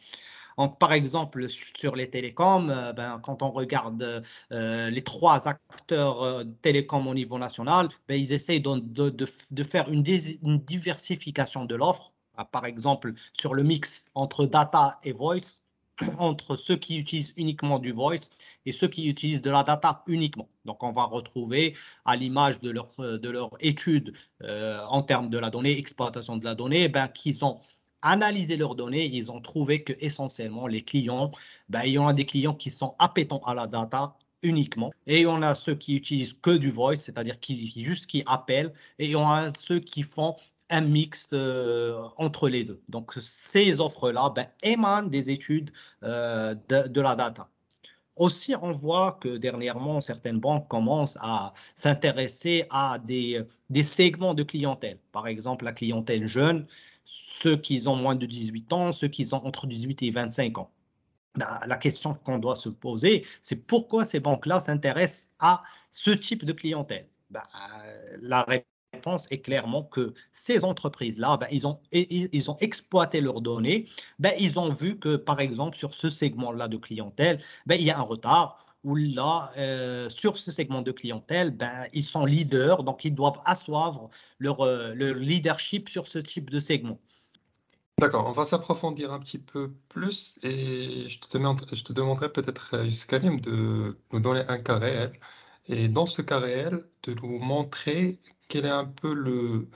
Par 0.79 0.93
exemple, 0.93 1.49
sur 1.49 1.95
les 1.95 2.09
télécoms, 2.09 2.67
ben, 2.95 3.19
quand 3.23 3.41
on 3.41 3.51
regarde 3.51 4.23
les 4.51 5.01
trois 5.03 5.47
acteurs 5.47 6.45
télécoms 6.61 7.07
au 7.07 7.15
niveau 7.15 7.39
national, 7.39 7.87
ben, 8.07 8.19
ils 8.19 8.31
essayent 8.31 8.61
de, 8.61 8.79
de, 8.79 9.09
de, 9.09 9.63
faire 9.63 9.89
une, 9.89 10.03
diversification 10.03 11.65
de 11.65 11.75
l'offre. 11.75 12.13
Ah, 12.37 12.45
par 12.45 12.65
exemple, 12.65 13.13
sur 13.33 13.55
le 13.55 13.63
mix 13.63 14.05
entre 14.13 14.45
data 14.45 14.99
et 15.03 15.13
voice, 15.13 15.60
entre 16.17 16.55
ceux 16.55 16.75
qui 16.75 16.97
utilisent 16.97 17.33
uniquement 17.37 17.79
du 17.79 17.91
voice 17.91 18.29
et 18.65 18.71
ceux 18.71 18.87
qui 18.87 19.09
utilisent 19.09 19.41
de 19.41 19.51
la 19.51 19.63
data 19.63 20.03
uniquement. 20.07 20.49
Donc, 20.65 20.83
on 20.83 20.91
va 20.91 21.03
retrouver 21.05 21.75
à 22.05 22.15
l'image 22.15 22.59
de 22.61 22.69
leur, 22.71 22.87
de 22.97 23.29
leur 23.29 23.49
étude 23.59 24.13
euh, 24.43 24.79
en 24.89 25.01
termes 25.01 25.29
de 25.29 25.37
la 25.37 25.49
donnée, 25.49 25.77
exploitation 25.77 26.37
de 26.37 26.45
la 26.45 26.55
donnée, 26.55 26.87
ben, 26.89 27.07
qu'ils 27.07 27.43
ont 27.45 27.59
analysé 28.01 28.57
leurs 28.57 28.75
données, 28.75 29.05
ils 29.05 29.31
ont 29.31 29.41
trouvé 29.41 29.83
que 29.83 29.93
essentiellement 29.99 30.67
les 30.67 30.81
clients, 30.81 31.31
ben, 31.69 31.83
il 31.83 31.93
y 31.93 31.97
en 31.99 32.07
a 32.07 32.13
des 32.13 32.25
clients 32.25 32.55
qui 32.55 32.71
sont 32.71 32.95
appétents 32.99 33.41
à 33.45 33.53
la 33.53 33.67
data 33.67 34.15
uniquement, 34.43 34.91
et 35.05 35.25
on 35.27 35.41
a 35.43 35.53
ceux 35.53 35.75
qui 35.75 35.95
utilisent 35.95 36.33
que 36.41 36.57
du 36.57 36.71
voice, 36.71 36.95
c'est-à-dire 36.95 37.39
qui 37.39 37.69
juste 37.83 38.07
qui 38.07 38.23
appellent, 38.25 38.73
et 38.97 39.15
on 39.15 39.29
a 39.29 39.53
ceux 39.53 39.79
qui 39.79 40.01
font 40.03 40.35
un 40.71 40.81
mix 40.81 41.29
euh, 41.33 42.07
entre 42.17 42.49
les 42.49 42.63
deux. 42.63 42.81
Donc 42.89 43.13
ces 43.19 43.79
offres-là 43.79 44.31
ben, 44.35 44.47
émanent 44.63 45.07
des 45.07 45.29
études 45.29 45.71
euh, 46.03 46.55
de, 46.69 47.01
la 47.01 47.15
data. 47.15 47.49
Aussi, 48.15 48.55
on 48.61 48.71
voit 48.71 49.19
que 49.21 49.37
dernièrement, 49.37 50.01
certaines 50.01 50.39
banques 50.39 50.67
commencent 50.67 51.17
à 51.21 51.53
s'intéresser 51.75 52.65
à 52.69 52.99
des, 52.99 53.45
segments 53.83 54.33
de 54.33 54.43
clientèle. 54.43 54.99
Par 55.11 55.27
exemple, 55.27 55.65
la 55.65 55.73
clientèle 55.73 56.27
jeune, 56.27 56.67
ceux 57.05 57.57
qui 57.57 57.87
ont 57.87 57.95
moins 57.95 58.15
de 58.15 58.25
18 58.25 58.73
ans, 58.73 58.91
ceux 58.91 59.07
qui 59.07 59.27
ont 59.33 59.45
entre 59.45 59.67
18 59.67 60.03
et 60.03 60.11
25 60.11 60.57
ans. 60.57 60.71
Ben, 61.35 61.59
la 61.65 61.77
question 61.77 62.13
qu'on 62.13 62.39
doit 62.39 62.57
se 62.57 62.69
poser, 62.69 63.25
c'est 63.41 63.55
pourquoi 63.55 64.05
ces 64.05 64.19
banques-là 64.19 64.59
s'intéressent 64.59 65.29
à 65.39 65.63
ce 65.89 66.11
type 66.11 66.45
de 66.45 66.53
clientèle? 66.53 67.07
Ben, 67.29 67.43
La 68.21 68.43
réponse 69.01 69.27
est 69.31 69.39
clairement 69.39 69.83
que 69.83 70.13
ces 70.31 70.63
entreprises-là, 70.63 71.37
ben, 71.37 71.47
ils, 71.51 71.65
ont, 71.65 71.79
ils 71.91 72.51
ont 72.51 72.57
exploité 72.59 73.19
leurs 73.19 73.41
données, 73.41 73.85
ben, 74.19 74.33
ils 74.39 74.59
ont 74.59 74.71
vu 74.71 74.99
que, 74.99 75.15
par 75.15 75.39
exemple, 75.39 75.75
sur 75.77 75.93
ce 75.95 76.09
segment-là 76.09 76.67
de 76.67 76.77
clientèle, 76.77 77.39
ben, 77.65 77.75
il 77.79 77.85
y 77.85 77.91
a 77.91 77.97
un 77.97 78.03
retard 78.03 78.63
où 78.83 78.95
là, 78.95 79.51
euh, 79.57 80.09
sur 80.09 80.37
ce 80.37 80.51
segment 80.51 80.81
de 80.81 80.91
clientèle, 80.91 81.51
ben, 81.51 81.85
ils 81.93 82.03
sont 82.03 82.25
leaders, 82.25 82.83
donc 82.83 83.05
ils 83.05 83.13
doivent 83.13 83.41
asseoir 83.45 84.09
leur, 84.39 84.61
euh, 84.61 84.93
leur 84.95 85.15
leadership 85.15 85.89
sur 85.89 86.07
ce 86.07 86.19
type 86.19 86.49
de 86.49 86.59
segment. 86.59 86.99
D'accord, 87.99 88.25
on 88.25 88.31
va 88.31 88.45
s'approfondir 88.45 89.13
un 89.13 89.19
petit 89.19 89.37
peu 89.37 89.71
plus 89.89 90.39
et 90.41 91.07
je 91.07 91.19
te, 91.19 91.37
demanderai, 91.37 91.75
je 91.75 91.83
te 91.83 91.93
demanderai 91.93 92.29
peut-être, 92.31 92.83
Yuskalim, 92.83 93.39
de 93.39 93.95
nous 94.11 94.19
donner 94.19 94.41
un 94.47 94.57
cas 94.57 94.79
réel. 94.79 95.11
Et 95.67 95.87
dans 95.87 96.05
ce 96.05 96.21
cas 96.21 96.39
réel, 96.39 96.83
de 97.03 97.13
nous 97.13 97.39
montrer 97.39 98.19
quel 98.47 98.65
est 98.65 98.69
un 98.69 98.85
peu 98.85 99.67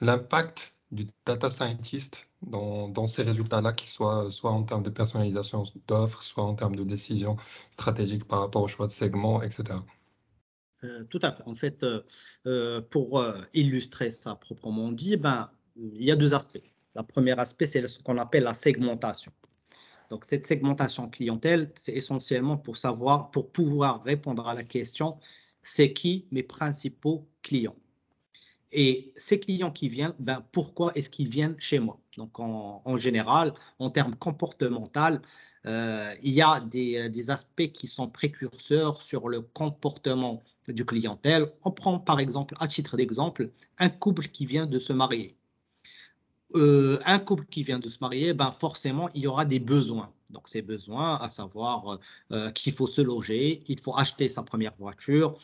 l'impact 0.00 0.76
du 0.92 1.06
data 1.26 1.50
scientist 1.50 2.18
dans, 2.42 2.88
dans 2.88 3.06
ces 3.06 3.22
résultats-là, 3.22 3.72
qui 3.72 3.88
soient 3.88 4.30
soit 4.30 4.52
en 4.52 4.62
termes 4.64 4.82
de 4.82 4.90
personnalisation 4.90 5.64
d'offres, 5.88 6.22
soit 6.22 6.44
en 6.44 6.54
termes 6.54 6.76
de 6.76 6.84
décision 6.84 7.36
stratégique 7.70 8.24
par 8.24 8.40
rapport 8.40 8.62
au 8.62 8.68
choix 8.68 8.86
de 8.86 8.92
segments, 8.92 9.42
etc. 9.42 9.78
Euh, 10.84 11.04
tout 11.04 11.20
à 11.22 11.32
fait. 11.32 11.42
En 11.46 11.54
fait, 11.54 11.82
euh, 11.82 12.02
euh 12.46 12.80
pour 12.82 13.24
illustrer 13.54 14.10
ça 14.10 14.34
proprement 14.34 14.92
dit, 14.92 15.16
ben, 15.16 15.50
il 15.76 16.04
y 16.04 16.10
a 16.10 16.16
deux 16.16 16.34
aspects. 16.34 16.62
Le 16.94 17.02
premier 17.02 17.38
aspect, 17.38 17.66
c'est 17.66 17.86
ce 17.88 17.98
qu'on 18.02 18.18
appelle 18.18 18.44
la 18.44 18.54
segmentation. 18.54 19.32
Donc, 20.10 20.24
cette 20.24 20.46
segmentation 20.46 21.08
clientèle, 21.08 21.70
c'est 21.76 21.92
essentiellement 21.92 22.56
pour 22.56 22.76
savoir, 22.76 23.30
pour 23.30 23.50
pouvoir 23.50 24.02
répondre 24.04 24.46
à 24.46 24.54
la 24.54 24.64
question, 24.64 25.18
c'est 25.62 25.92
qui 25.92 26.26
mes 26.30 26.42
principaux 26.42 27.26
clients? 27.42 27.76
Et 28.72 29.12
ces 29.16 29.38
clients 29.40 29.70
qui 29.70 29.88
viennent, 29.88 30.14
ben, 30.18 30.44
pourquoi 30.52 30.92
est-ce 30.94 31.08
qu'ils 31.08 31.28
viennent 31.28 31.56
chez 31.58 31.78
moi? 31.78 32.00
Donc, 32.16 32.38
en, 32.38 32.96
général, 32.96 33.54
en 33.78 33.90
termes 33.90 34.16
comportemental, 34.16 35.22
euh, 35.66 36.12
il 36.22 36.32
y 36.32 36.42
a 36.42 36.60
des, 36.60 37.08
des, 37.08 37.30
aspects 37.30 37.72
qui 37.72 37.86
sont 37.86 38.08
précurseurs 38.08 39.00
sur 39.00 39.28
le 39.28 39.40
comportement 39.40 40.42
du 40.68 40.84
clientèle. 40.84 41.46
On 41.64 41.70
prend 41.70 41.98
par 41.98 42.20
exemple, 42.20 42.54
à 42.60 42.68
titre 42.68 42.96
d'exemple, 42.96 43.50
un 43.78 43.88
couple 43.88 44.28
qui 44.28 44.46
vient 44.46 44.66
de 44.66 44.78
se 44.78 44.92
marier. 44.92 45.36
Euh, 46.54 46.98
un 47.04 47.18
couple 47.18 47.46
qui 47.46 47.62
vient 47.64 47.78
de 47.78 47.88
se 47.88 47.98
marier, 48.00 48.32
ben 48.32 48.50
forcément, 48.52 49.08
il 49.14 49.22
y 49.22 49.26
aura 49.26 49.44
des 49.44 49.58
besoins. 49.58 50.12
Donc, 50.30 50.48
ces 50.48 50.62
besoins, 50.62 51.16
à 51.16 51.30
savoir 51.30 51.98
euh, 52.32 52.50
qu'il 52.52 52.72
faut 52.72 52.86
se 52.86 53.00
loger, 53.00 53.62
il 53.68 53.80
faut 53.80 53.96
acheter 53.96 54.28
sa 54.28 54.42
première 54.42 54.74
voiture, 54.74 55.34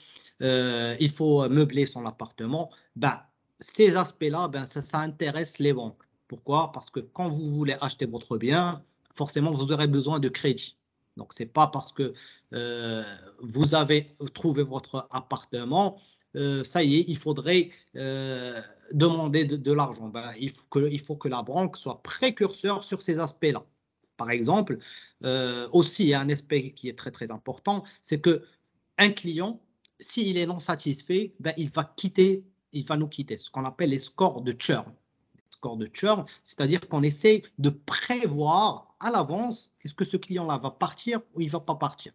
euh, 0.43 0.97
il 1.01 1.11
faut 1.11 1.49
meubler 1.49 1.87
son 1.87 2.07
appartement. 2.07 2.71
Ben, 2.97 3.21
ces 3.59 3.97
aspects-là, 3.97 4.49
ben, 4.49 4.67
ça, 4.67 4.83
ça 4.83 5.01
intéresse 5.01 5.59
les 5.59 5.73
banques. 5.73 6.03
Pourquoi? 6.29 6.71
Parce 6.73 6.91
que 6.91 7.01
quand 7.01 7.29
vous 7.29 7.51
voulez 7.51 7.77
acheter 7.81 8.07
votre 8.07 8.39
bien, 8.39 8.83
forcément, 9.13 9.51
vous 9.51 9.73
aurez 9.73 9.89
besoin 9.89 10.21
de 10.21 10.29
crédit. 10.29 10.77
Donc, 11.17 11.33
ce 11.35 11.43
n'est 11.43 11.49
pas 11.49 11.67
parce 11.67 11.93
que 11.93 12.15
euh, 12.55 13.03
vous 13.41 13.75
avez 13.75 14.17
trouvé 14.33 14.63
votre 14.63 15.09
appartement, 15.11 15.99
euh, 16.37 16.65
ça 16.65 16.83
y 16.83 16.97
est, 16.97 17.05
il 17.09 17.17
faudrait 17.17 17.71
euh, 17.97 18.61
demander 18.93 19.45
de, 19.45 19.73
l'argent. 19.73 20.09
Ben, 20.09 20.33
il, 20.39 20.51
faut 20.51 21.17
que, 21.17 21.29
la 21.29 21.43
banque 21.43 21.77
soit 21.77 22.03
précurseur 22.03 22.85
sur 22.85 23.03
ces 23.03 23.19
aspects-là. 23.19 23.65
Par 24.17 24.31
exemple, 24.31 24.77
aussi, 25.73 26.05
il 26.05 26.09
y 26.09 26.15
a 26.15 26.21
un 26.21 26.29
aspect 26.29 26.73
qui 26.73 26.91
est 26.91 26.99
très, 26.99 27.11
très 27.11 27.31
important, 27.31 27.85
c'est 28.03 28.21
que 28.21 28.45
un 28.99 29.09
client, 29.09 29.63
s'il 29.99 30.37
est 30.37 30.45
non 30.45 30.61
satisfait, 30.61 31.33
ben, 31.41 31.55
il 31.57 31.71
va 31.71 31.85
quitter, 31.97 32.45
il 32.73 32.85
va 32.85 32.99
nous 32.99 33.09
quitter, 33.09 33.39
ce 33.39 33.51
qu'on 33.51 33.65
appelle 33.65 33.91
les 33.91 33.99
scores 33.99 34.43
de 34.43 34.53
churn 34.53 34.93
score 35.61 35.77
de 35.77 35.89
churn, 35.93 36.25
c'est-à-dire 36.43 36.89
qu'on 36.89 37.03
essaie 37.03 37.43
de 37.59 37.69
prévoir 37.69 38.95
à 38.99 39.11
l'avance 39.11 39.73
est-ce 39.85 39.95
que 39.95 40.07
ce 40.07 40.17
client-là 40.17 40.57
va 40.59 40.71
partir 40.71 41.21
ou 41.35 41.43
il 41.43 41.47
ne 41.47 41.51
va 41.51 41.61
pas 41.61 41.75
partir. 41.75 42.13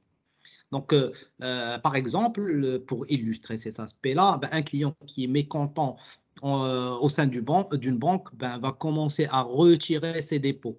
Donc, 0.76 0.92
euh, 0.92 1.14
euh, 1.42 1.80
par 1.80 1.96
exemple, 1.96 2.80
pour 2.80 3.10
illustrer 3.10 3.56
ces 3.56 3.80
aspects-là, 3.80 4.38
ben, 4.42 4.50
un 4.52 4.62
client 4.62 4.94
qui 5.08 5.24
est 5.24 5.28
mécontent 5.28 5.96
euh, 6.44 6.92
au 6.98 7.08
sein 7.08 7.28
d'une 7.28 7.98
banque 7.98 8.36
ben, 8.36 8.58
va 8.58 8.74
commencer 8.74 9.26
à 9.32 9.42
retirer 9.44 10.22
ses 10.22 10.38
dépôts. 10.38 10.78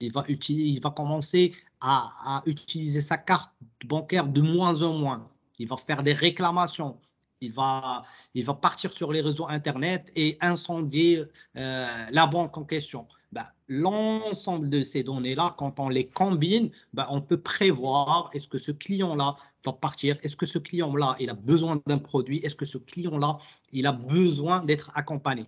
Il 0.00 0.12
va, 0.12 0.90
commencer 0.90 1.52
à, 1.82 2.42
utiliser 2.46 3.02
sa 3.02 3.18
carte 3.18 3.50
bancaire 3.84 4.28
de 4.28 4.40
moins 4.40 4.80
en 4.80 4.94
moins. 4.94 5.28
Il 5.58 5.68
va 5.68 5.76
faire 5.76 6.02
des 6.02 6.14
réclamations 6.14 6.96
il 7.42 7.52
va, 7.52 8.02
partir 8.62 8.90
sur 8.90 9.12
les 9.12 9.20
réseaux 9.20 9.46
Internet 9.46 10.10
et 10.16 10.38
incendier 10.40 11.24
la 11.54 12.26
banque 12.26 12.56
en 12.56 12.64
question. 12.64 13.06
Ben, 13.34 13.46
L'ensemble 13.66 14.70
de 14.70 14.84
ces 14.84 15.02
données-là, 15.02 15.56
quand 15.58 15.80
on 15.80 15.88
les 15.88 16.06
combine, 16.06 16.70
ben, 16.92 17.04
on 17.10 17.20
peut 17.20 17.40
prévoir 17.40 18.30
est-ce 18.32 18.46
que 18.46 18.58
ce 18.58 18.70
client-là 18.70 19.34
va 19.64 19.72
partir, 19.72 20.16
est-ce 20.22 20.36
que 20.36 20.46
ce 20.46 20.58
client-là, 20.58 21.16
il 21.18 21.30
a 21.30 21.34
besoin 21.34 21.82
d'un 21.84 21.98
produit, 21.98 22.38
est-ce 22.44 22.54
que 22.54 22.64
ce 22.64 22.78
client-là, 22.78 23.38
il 23.72 23.88
a 23.88 23.92
besoin 23.92 24.62
d'être 24.62 24.88
accompagné. 24.94 25.46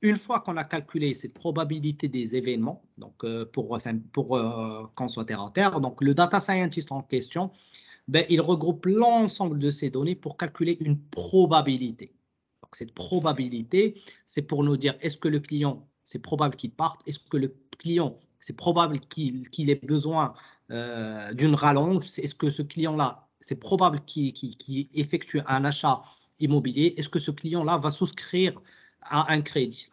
Une 0.00 0.16
fois 0.16 0.40
qu'on 0.40 0.56
a 0.56 0.64
calculé 0.64 1.14
cette 1.14 1.34
probabilité 1.34 2.08
des 2.08 2.36
événements, 2.36 2.82
donc 2.96 3.22
euh, 3.24 3.44
pour, 3.44 3.76
pour 4.12 4.36
euh, 4.38 4.84
qu'on 4.94 5.08
soit 5.08 5.26
terre 5.26 5.42
à 5.42 5.50
terre, 5.50 5.80
donc 5.82 6.00
le 6.00 6.14
data 6.14 6.40
scientist 6.40 6.90
en 6.90 7.02
question, 7.02 7.50
ben, 8.08 8.24
il 8.30 8.40
regroupe 8.40 8.86
l'ensemble 8.86 9.58
de 9.58 9.70
ces 9.70 9.90
données 9.90 10.14
pour 10.14 10.38
calculer 10.38 10.78
une 10.80 10.98
probabilité. 10.98 12.14
Cette 12.72 12.94
probabilité, 12.94 14.00
c'est 14.26 14.42
pour 14.42 14.64
nous 14.64 14.78
dire 14.78 14.96
est-ce 15.00 15.18
que 15.18 15.28
le 15.28 15.40
client, 15.40 15.86
c'est 16.04 16.18
probable 16.18 16.56
qu'il 16.56 16.70
parte, 16.70 17.00
est-ce 17.06 17.18
que 17.18 17.36
le 17.36 17.54
client, 17.78 18.16
c'est 18.40 18.56
probable 18.56 19.00
qu'il 19.00 19.70
ait 19.70 19.80
besoin 19.82 20.34
euh, 20.70 21.32
d'une 21.34 21.54
rallonge, 21.54 22.06
est-ce 22.18 22.34
que 22.34 22.50
ce 22.50 22.62
client-là, 22.62 23.26
c'est 23.40 23.56
probable 23.56 24.00
qu'il 24.06 24.34
effectue 24.94 25.40
un 25.46 25.64
achat 25.64 26.02
immobilier, 26.38 26.94
est-ce 26.96 27.08
que 27.08 27.18
ce 27.18 27.30
client-là 27.30 27.78
va 27.78 27.90
souscrire 27.90 28.60
à 29.02 29.32
un 29.32 29.40
crédit, 29.42 29.88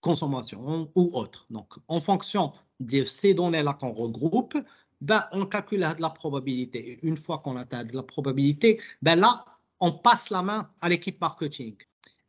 consommation 0.00 0.90
ou 0.94 1.10
autre. 1.14 1.46
Donc, 1.50 1.74
en 1.88 2.00
fonction 2.00 2.52
de 2.80 3.04
ces 3.04 3.34
données-là 3.34 3.74
qu'on 3.74 3.92
regroupe, 3.92 4.56
ben, 5.00 5.24
on 5.32 5.44
calcule 5.44 5.80
la, 5.80 6.10
probabilité. 6.10 6.98
Une 7.02 7.16
fois 7.16 7.38
qu'on 7.38 7.56
atteint 7.56 7.84
la 7.92 8.02
probabilité, 8.02 8.80
ben 9.02 9.16
là, 9.20 9.44
on 9.80 9.92
passe 9.92 10.30
la 10.30 10.42
main 10.42 10.70
à 10.80 10.88
l'équipe 10.88 11.20
marketing. 11.20 11.76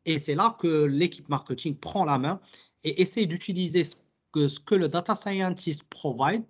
Et 0.08 0.20
c'est 0.20 0.36
là 0.36 0.56
que 0.58 0.86
l'équipe 0.86 1.28
marketing 1.30 1.76
prend 1.76 2.06
la 2.06 2.18
main 2.18 2.40
et 2.84 3.02
essaie 3.02 3.26
d'utiliser 3.26 3.84
ce 3.84 3.96
que, 4.32 4.76
le 4.76 4.88
data 4.88 5.16
scientist 5.16 5.84
provide. 5.84 6.46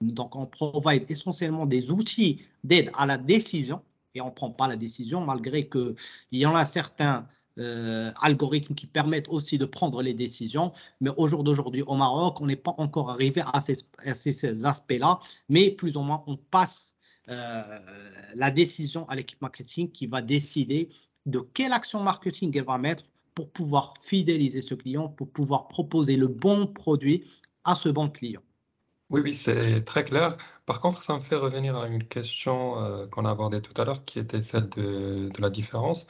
Donc, 0.00 0.34
on 0.34 0.46
provide 0.46 1.04
essentiellement 1.10 1.66
des 1.66 1.90
outils 1.90 2.46
d'aide 2.64 2.90
à 2.96 3.06
la 3.06 3.18
décision 3.18 3.82
et 4.14 4.20
on 4.22 4.26
ne 4.26 4.30
prend 4.30 4.50
pas 4.50 4.66
la 4.66 4.76
décision 4.76 5.20
malgré 5.20 5.68
qu'il 5.68 5.94
y 6.32 6.46
en 6.46 6.54
a 6.54 6.64
certains 6.64 7.26
euh, 7.58 8.10
algorithmes 8.22 8.74
qui 8.74 8.86
permettent 8.86 9.28
aussi 9.28 9.58
de 9.58 9.66
prendre 9.66 10.02
les 10.02 10.14
décisions. 10.14 10.72
Mais 11.02 11.10
au 11.18 11.26
jour 11.26 11.44
d'aujourd'hui, 11.44 11.82
au 11.82 11.96
Maroc, 11.96 12.40
on 12.40 12.46
n'est 12.46 12.56
pas 12.56 12.74
encore 12.78 13.10
arrivé 13.10 13.42
à 13.52 13.60
ces, 13.60 13.76
ces, 14.14 14.64
aspects-là, 14.64 15.20
mais 15.50 15.70
plus 15.70 15.98
ou 15.98 16.00
moins, 16.00 16.24
on 16.26 16.36
passe 16.36 16.94
euh, 17.28 17.62
la 18.34 18.50
décision 18.50 19.06
à 19.08 19.16
l'équipe 19.16 19.40
marketing 19.42 19.90
qui 19.90 20.06
va 20.06 20.22
décider 20.22 20.88
de 21.26 21.40
quelle 21.40 21.72
action 21.72 22.02
marketing 22.02 22.56
elle 22.56 22.64
va 22.64 22.78
mettre 22.78 23.04
pour 23.34 23.50
pouvoir 23.50 23.94
fidéliser 24.00 24.62
ce 24.62 24.74
client, 24.74 25.08
pour 25.08 25.28
pouvoir 25.30 25.68
proposer 25.68 26.16
le 26.16 26.28
bon 26.28 26.66
produit 26.66 27.24
à 27.64 27.74
ce 27.74 27.88
bon 27.88 28.08
client. 28.08 28.40
Oui, 29.10 29.20
oui, 29.22 29.34
c'est 29.34 29.84
très 29.84 30.04
clair. 30.04 30.36
Par 30.64 30.80
contre, 30.80 31.02
ça 31.02 31.14
me 31.14 31.20
fait 31.20 31.36
revenir 31.36 31.76
à 31.76 31.86
une 31.86 32.02
question 32.04 32.82
euh, 32.82 33.06
qu'on 33.06 33.24
a 33.24 33.30
abordée 33.30 33.60
tout 33.62 33.74
à 33.80 33.84
l'heure, 33.84 34.04
qui 34.04 34.18
était 34.18 34.42
celle 34.42 34.68
de, 34.70 35.30
la 35.38 35.50
différence. 35.50 36.08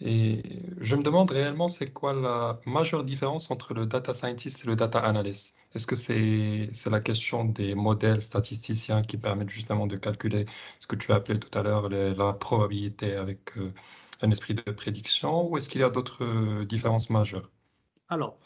Et 0.00 0.42
je 0.80 0.96
me 0.96 1.02
demande 1.02 1.30
réellement, 1.30 1.68
c'est 1.68 1.92
quoi 1.92 2.12
la 2.12 2.60
majeure 2.66 3.04
différence 3.04 3.50
entre 3.50 3.72
le 3.74 3.86
data 3.86 4.12
scientist 4.12 4.64
et 4.64 4.66
le 4.66 4.76
data 4.76 4.98
analyst? 4.98 5.54
Est-ce 5.74 5.86
que 5.86 5.96
c'est 5.96 6.68
c'est 6.72 6.90
la 6.90 7.00
question 7.00 7.44
des 7.44 7.74
modèles 7.74 8.22
statisticiens 8.22 9.02
qui 9.02 9.16
permettent 9.16 9.50
justement 9.50 9.86
de 9.86 9.96
calculer 9.96 10.46
ce 10.80 10.86
que 10.86 10.96
tu 10.96 11.12
as 11.12 11.16
appelé 11.16 11.38
tout 11.38 11.56
à 11.58 11.62
l'heure 11.62 11.88
la 11.88 12.32
probabilité 12.32 13.14
avec 13.16 13.56
euh, 13.56 13.72
un 14.24 14.30
esprit 14.30 14.54
de 14.54 14.62
prédiction, 14.62 15.48
ou 15.48 15.56
est-ce 15.56 15.68
qu'il 15.68 15.80
y 15.80 15.84
a 15.84 15.90
d'autres 15.90 16.24
euh, 16.24 16.64
différences 16.64 17.10
majeures? 17.10 17.50
Alors, 18.08 18.38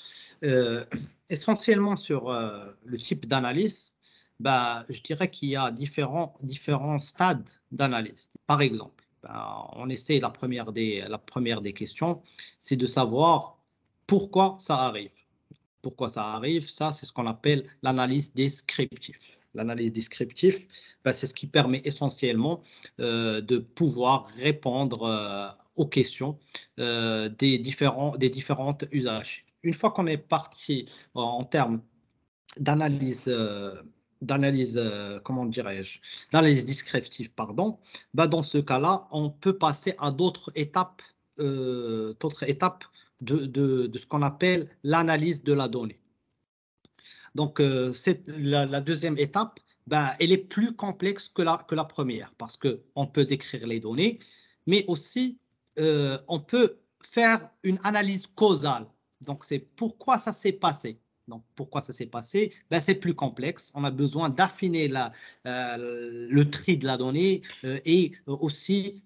euh, 0.44 0.84
essentiellement 1.30 1.96
sur 1.96 2.30
le 2.84 2.98
type 2.98 3.26
d'analyse, 3.26 3.96
bah, 4.40 4.84
je 4.88 5.00
dirais 5.00 5.30
qu'il 5.30 5.48
y 5.48 5.56
a 5.56 5.70
différents, 5.70 6.34
différents 6.42 7.00
stades 7.00 7.48
d'analyse. 7.72 8.30
Par 8.46 8.62
exemple, 8.62 9.04
ben, 9.22 9.66
on 9.72 9.88
essaie 9.88 10.20
la 10.20 10.30
première 10.30 10.72
des, 10.72 11.04
la 11.08 11.18
première 11.18 11.60
des 11.60 11.72
questions, 11.72 12.22
c'est 12.58 12.76
de 12.76 12.86
savoir 12.86 13.58
pourquoi 14.06 14.56
ça 14.60 14.76
arrive. 14.76 15.12
Pourquoi 15.82 16.08
ça 16.08 16.24
arrive, 16.34 16.68
ça 16.68 16.92
c'est 16.92 17.06
ce 17.06 17.12
qu'on 17.12 17.26
appelle 17.26 17.64
l'analyse 17.82 18.32
descriptive. 18.32 19.38
L'analyse 19.54 19.92
descriptive, 19.92 20.66
ben, 21.04 21.12
c'est 21.12 21.26
ce 21.26 21.34
qui 21.34 21.46
permet 21.46 21.80
essentiellement 21.84 22.60
euh, 23.00 23.40
de 23.40 23.58
pouvoir 23.58 24.26
répondre 24.36 25.02
euh, 25.02 25.48
aux 25.78 25.86
questions 25.86 26.38
euh, 26.78 27.28
des, 27.30 27.58
différents, 27.58 28.16
des 28.16 28.28
différentes 28.28 28.84
usages. 28.92 29.44
Une 29.62 29.74
fois 29.74 29.90
qu'on 29.90 30.06
est 30.06 30.18
parti 30.18 30.86
en 31.14 31.44
termes 31.44 31.80
d'analyse 32.58 33.28
d'analyse, 34.22 34.78
euh, 34.78 35.20
comment 35.20 35.46
dirais-je, 35.46 36.00
d'analyse 36.32 36.64
descriptive, 36.64 37.30
pardon, 37.32 37.78
bah 38.14 38.26
dans 38.26 38.42
ce 38.42 38.58
cas-là, 38.58 39.06
on 39.10 39.30
peut 39.30 39.56
passer 39.56 39.94
à 39.98 40.10
d'autres 40.10 40.50
étapes, 40.54 41.02
euh, 41.38 42.14
d'autres 42.20 42.48
étapes 42.48 42.84
de, 43.22 43.46
de, 43.46 43.86
de, 43.86 43.98
ce 43.98 44.06
qu'on 44.06 44.22
appelle 44.22 44.68
l'analyse 44.82 45.42
de 45.42 45.52
la 45.52 45.68
donnée. 45.68 46.00
Donc, 47.34 47.60
euh, 47.60 47.92
la, 48.38 48.66
la, 48.66 48.80
deuxième 48.80 49.18
étape, 49.18 49.60
bah, 49.86 50.12
elle 50.20 50.32
est 50.32 50.38
plus 50.38 50.74
complexe 50.74 51.28
que 51.28 51.42
la, 51.42 51.64
que 51.68 51.74
la 51.74 51.84
première 51.84 52.32
parce 52.34 52.56
qu'on 52.56 53.06
peut 53.06 53.24
décrire 53.24 53.66
les 53.66 53.80
données, 53.80 54.18
mais 54.66 54.84
aussi 54.88 55.38
euh, 55.78 56.18
on 56.28 56.40
peut 56.40 56.78
faire 57.02 57.50
une 57.62 57.78
analyse 57.84 58.26
causale. 58.26 58.86
Donc, 59.26 59.44
c'est 59.44 59.58
pourquoi 59.58 60.18
ça 60.18 60.32
s'est 60.32 60.52
passé. 60.52 61.00
Donc, 61.26 61.44
pourquoi 61.54 61.80
ça 61.80 61.92
s'est 61.92 62.06
passé? 62.06 62.52
Ben, 62.70 62.80
C'est 62.80 62.94
plus 62.94 63.14
complexe. 63.14 63.70
On 63.74 63.84
a 63.84 63.90
besoin 63.90 64.30
d'affiner 64.30 64.90
euh, 65.46 66.26
le 66.30 66.50
tri 66.50 66.78
de 66.78 66.86
la 66.86 66.96
donnée 66.96 67.42
euh, 67.64 67.80
et 67.84 68.12
aussi 68.26 69.02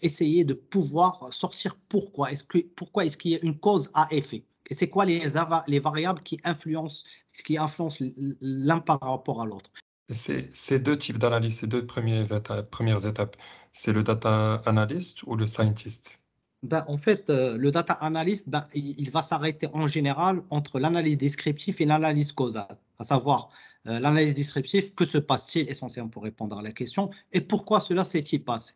essayer 0.00 0.44
de 0.44 0.54
pouvoir 0.54 1.32
sortir 1.32 1.76
pourquoi. 1.88 2.32
Est-ce 2.32 2.44
que, 2.44 2.58
pourquoi 2.58 3.04
est-ce 3.04 3.16
qu'il 3.16 3.32
y 3.32 3.36
a 3.36 3.40
une 3.42 3.58
cause 3.58 3.90
à 3.94 4.08
effet 4.10 4.44
Et 4.68 4.74
c'est 4.74 4.88
quoi 4.88 5.04
les, 5.04 5.22
les 5.68 5.78
variables 5.78 6.22
qui 6.22 6.40
influencent, 6.42 7.04
qui 7.44 7.56
influencent 7.56 8.04
l'un 8.40 8.80
par 8.80 8.98
rapport 9.00 9.42
à 9.42 9.46
l'autre? 9.46 9.70
Ces 10.10 10.78
deux 10.78 10.98
types 10.98 11.18
d'analyse, 11.18 11.60
ces 11.60 11.66
deux 11.66 11.86
premières 11.86 12.42
premières 12.70 13.06
étapes 13.06 13.36
c'est 13.72 13.92
le 13.92 14.02
data 14.02 14.62
analyst 14.66 15.22
ou 15.24 15.34
le 15.34 15.46
scientist? 15.46 16.18
Ben, 16.62 16.84
en 16.86 16.96
fait, 16.96 17.28
euh, 17.28 17.56
le 17.56 17.72
data 17.72 17.94
analyst, 17.94 18.48
ben, 18.48 18.62
il, 18.72 19.10
va 19.10 19.22
s'arrêter 19.22 19.66
en 19.72 19.88
général 19.88 20.42
entre 20.50 20.78
l'analyse 20.78 21.16
descriptive 21.16 21.76
et 21.80 21.86
l'analyse 21.86 22.30
causale, 22.30 22.78
à 22.98 23.04
savoir 23.04 23.50
euh, 23.88 23.98
l'analyse 23.98 24.34
descriptive, 24.34 24.94
que 24.94 25.04
se 25.04 25.18
passe-t-il? 25.18 25.68
Essentiellement 25.68 26.10
pour 26.10 26.22
répondre 26.22 26.56
à 26.56 26.62
la 26.62 26.70
question. 26.70 27.10
Et 27.32 27.40
pourquoi 27.40 27.80
cela 27.80 28.04
s'est-il 28.04 28.44
passé? 28.44 28.74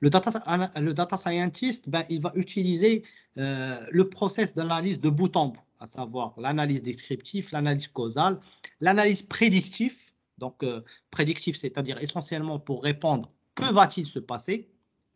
Le 0.00 0.10
data, 0.10 0.32
le 0.80 0.92
data 0.92 1.16
scientist, 1.16 1.88
ben, 1.88 2.04
il 2.08 2.20
va 2.20 2.32
utiliser 2.34 3.04
euh, 3.38 3.78
le 3.92 4.08
process 4.08 4.52
d'analyse 4.54 5.00
de 5.00 5.08
bout 5.08 5.36
en 5.36 5.48
bout, 5.48 5.62
à 5.78 5.86
savoir 5.86 6.34
l'analyse 6.38 6.82
descriptive, 6.82 7.48
l'analyse 7.52 7.86
causale, 7.88 8.40
l'analyse 8.80 9.22
prédictive. 9.22 9.96
Donc, 10.38 10.64
prédictif, 11.12 11.56
c'est-à-dire 11.56 12.02
essentiellement 12.02 12.58
pour 12.58 12.82
répondre 12.82 13.30
que 13.54 13.72
va-t-il 13.72 14.06
se 14.06 14.18
passer? 14.18 14.68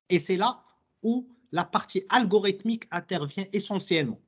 Et 0.08 0.20
c'est 0.20 0.36
là 0.36 0.60
où 1.02 1.28
la 1.52 1.64
partie 1.64 2.02
algorithmique 2.08 2.84
intervient 2.90 3.46
essentiellement. 3.52 4.20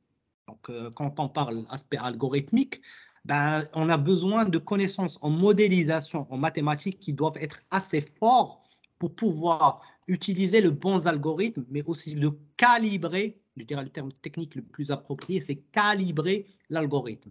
Donc, 0.49 0.71
euh, 0.71 0.91
quand 0.91 1.21
on 1.21 1.29
parle 1.29 1.65
aspect 1.71 1.97
algorithmique, 1.99 2.81
ben, 3.25 3.63
on 3.75 3.89
a 3.89 3.97
besoin 3.97 4.47
de 4.47 4.59
connaissances 4.59 5.19
en 5.21 5.31
modélisation, 5.31 6.27
en 6.31 6.39
mathématiques 6.39 6.99
qui 6.99 7.13
doivent 7.13 7.37
être 7.37 7.61
assez 7.71 8.01
forts 8.01 8.63
pour 8.99 9.15
pouvoir 9.15 9.83
utiliser 10.09 10.61
le 10.61 10.71
bon 10.71 11.07
algorithme, 11.07 11.65
mais 11.71 11.87
aussi 11.89 12.15
de 12.15 12.31
calibrer, 12.57 13.41
je 13.57 13.65
dirais 13.65 13.85
le 13.85 13.91
terme 13.91 14.13
technique 14.13 14.55
le 14.55 14.63
plus 14.63 14.91
approprié, 14.91 15.41
c'est 15.41 15.57
calibrer 15.73 16.47
l'algorithme. 16.69 17.31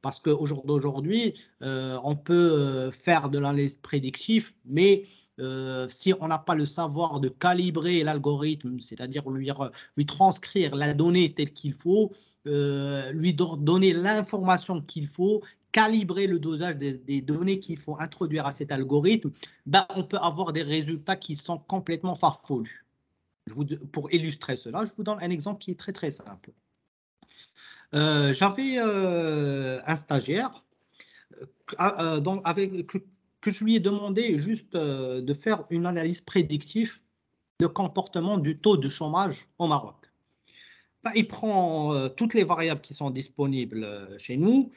Parce 0.00 0.20
qu'aujourd'hui, 0.20 1.34
euh, 1.62 1.98
on 2.04 2.16
peut 2.16 2.52
euh, 2.52 2.90
faire 2.90 3.30
de 3.30 3.38
l'analyse 3.38 3.76
prédictive, 3.76 4.52
mais 4.64 5.04
euh, 5.40 5.88
si 5.88 6.12
on 6.20 6.28
n'a 6.28 6.38
pas 6.38 6.54
le 6.54 6.66
savoir 6.66 7.20
de 7.20 7.28
calibrer 7.28 8.04
l'algorithme, 8.04 8.78
c'est-à-dire 8.80 9.28
lui, 9.30 10.06
transcrire 10.06 10.74
la 10.76 10.94
donnée 10.94 11.32
telle 11.32 11.52
qu'il 11.52 11.72
faut, 11.72 12.12
lui 12.44 13.34
donner 13.34 13.92
l'information 13.92 14.80
qu'il 14.82 15.06
faut, 15.06 15.42
calibrer 15.74 16.28
le 16.28 16.38
dosage 16.38 16.76
des, 16.76 17.20
données 17.20 17.58
qu'il 17.58 17.78
faut 17.78 17.96
introduire 17.98 18.46
à 18.46 18.52
cet 18.52 18.70
algorithme, 18.70 19.32
ben, 19.66 19.84
on 19.96 20.04
peut 20.04 20.18
avoir 20.18 20.52
des 20.52 20.62
résultats 20.62 21.16
qui 21.16 21.34
sont 21.34 21.58
complètement 21.58 22.14
farfelus. 22.14 22.86
Pour 23.90 24.12
illustrer 24.14 24.56
cela, 24.56 24.84
je 24.84 24.92
vous 24.96 25.02
donne 25.02 25.18
un 25.20 25.30
exemple 25.30 25.58
qui 25.58 25.72
est 25.72 25.78
très 25.78 25.92
très 25.92 26.12
simple. 26.12 26.52
Euh, 27.94 28.32
j'avais 28.32 28.76
euh, 28.78 29.80
un 29.84 29.96
stagiaire 29.96 30.64
euh, 31.80 32.20
avec, 32.44 32.86
que, 33.44 33.50
je 33.50 33.64
lui 33.64 33.76
ai 33.76 33.80
demandé 33.80 34.38
juste 34.38 34.74
de 34.74 35.34
faire 35.34 35.64
une 35.70 35.86
analyse 35.86 36.20
prédictive 36.20 36.98
de 37.60 37.66
comportement 37.66 38.38
du 38.38 38.58
taux 38.58 38.76
de 38.76 38.88
chômage 38.88 39.48
au 39.58 39.66
Maroc. 39.66 39.96
Ben, 41.02 41.12
il 41.14 41.28
prend 41.28 42.08
toutes 42.10 42.34
les 42.34 42.44
variables 42.44 42.80
qui 42.80 42.94
sont 42.94 43.10
disponibles 43.10 43.86
chez 44.18 44.36
nous, 44.36 44.72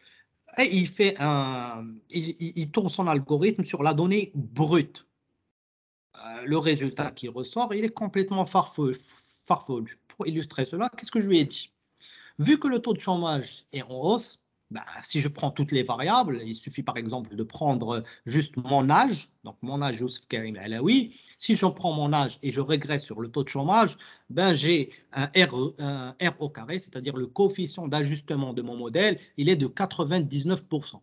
et 0.57 0.75
il, 0.75 0.87
fait 0.87 1.15
un, 1.19 1.85
il, 2.09 2.71
tourne 2.71 2.89
son 2.89 3.07
algorithme 3.07 3.63
sur 3.63 3.83
la 3.83 3.93
donnée 3.93 4.31
brute. 4.33 5.05
le 6.45 6.57
résultat 6.57 7.11
qui 7.11 7.27
ressort, 7.27 7.73
il 7.73 7.83
est 7.83 7.89
complètement 7.89 8.45
farfelu. 8.45 8.95
farfelu. 9.45 9.99
Pour 10.07 10.27
illustrer 10.27 10.65
cela, 10.65 10.89
qu'est-ce 10.97 11.11
que 11.11 11.21
je 11.21 11.27
lui 11.27 11.39
ai 11.39 11.45
dit? 11.45 11.71
Vu 12.39 12.59
que 12.59 12.67
le 12.67 12.79
taux 12.79 12.93
de 12.93 12.99
chômage 12.99 13.65
est 13.71 13.81
en 13.83 13.99
hausse, 13.99 14.46
bah, 14.69 14.85
si 15.01 15.21
je 15.21 15.29
prends 15.29 15.51
toutes 15.51 15.71
les 15.71 15.83
variables, 15.83 16.41
il 16.45 16.55
suffit 16.55 16.83
par 16.83 16.97
exemple 16.97 17.35
de 17.35 17.43
prendre 17.43 18.03
juste 18.25 18.57
mon 18.57 18.89
âge, 18.89 19.29
donc 19.45 19.55
mon 19.61 19.81
âge 19.81 19.99
Youssef 19.99 20.27
Karim 20.27 20.57
Alaoui. 20.57 21.15
Si 21.37 21.55
je 21.55 21.65
prends 21.65 21.93
mon 21.93 22.11
âge 22.11 22.37
et 22.43 22.51
je 22.51 22.59
régresse 22.59 23.03
sur 23.03 23.21
le 23.21 23.29
taux 23.29 23.43
de 23.43 23.49
chômage, 23.49 23.97
ben 24.29 24.53
j'ai 24.53 24.91
un 25.13 25.27
R, 25.27 25.73
un 25.79 26.09
R 26.21 26.35
au 26.39 26.49
carré, 26.49 26.79
c'est-à-dire 26.79 27.15
le 27.15 27.27
coefficient 27.27 27.87
d'ajustement 27.87 28.53
de 28.53 28.61
mon 28.61 28.75
modèle, 28.75 29.19
il 29.37 29.47
est 29.47 29.55
de 29.55 29.67
99%. 29.67 30.99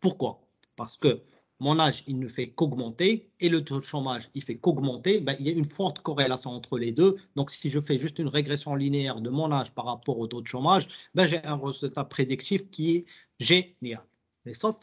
Pourquoi? 0.00 0.42
Parce 0.76 0.98
que 0.98 1.22
mon 1.58 1.78
âge, 1.78 2.04
il 2.06 2.18
ne 2.18 2.28
fait 2.28 2.50
qu'augmenter 2.50 3.30
et 3.40 3.48
le 3.48 3.64
taux 3.64 3.80
de 3.80 3.84
chômage, 3.84 4.28
il 4.34 4.42
fait 4.42 4.58
qu'augmenter, 4.58 5.20
ben, 5.20 5.34
il 5.38 5.46
y 5.46 5.48
a 5.48 5.52
une 5.52 5.64
forte 5.64 6.00
corrélation 6.00 6.50
entre 6.50 6.78
les 6.78 6.92
deux. 6.92 7.16
Donc, 7.34 7.50
si 7.50 7.70
je 7.70 7.80
fais 7.80 7.98
juste 7.98 8.18
une 8.18 8.28
régression 8.28 8.74
linéaire 8.74 9.20
de 9.20 9.30
mon 9.30 9.50
âge 9.50 9.70
par 9.70 9.86
rapport 9.86 10.18
au 10.18 10.26
taux 10.26 10.42
de 10.42 10.46
chômage, 10.46 10.88
ben, 11.14 11.24
j'ai 11.24 11.42
un 11.44 11.56
résultat 11.56 12.04
prédictif 12.04 12.68
qui 12.70 12.96
est 12.96 13.04
génial. 13.40 14.04
Mais 14.44 14.52
sauf 14.52 14.76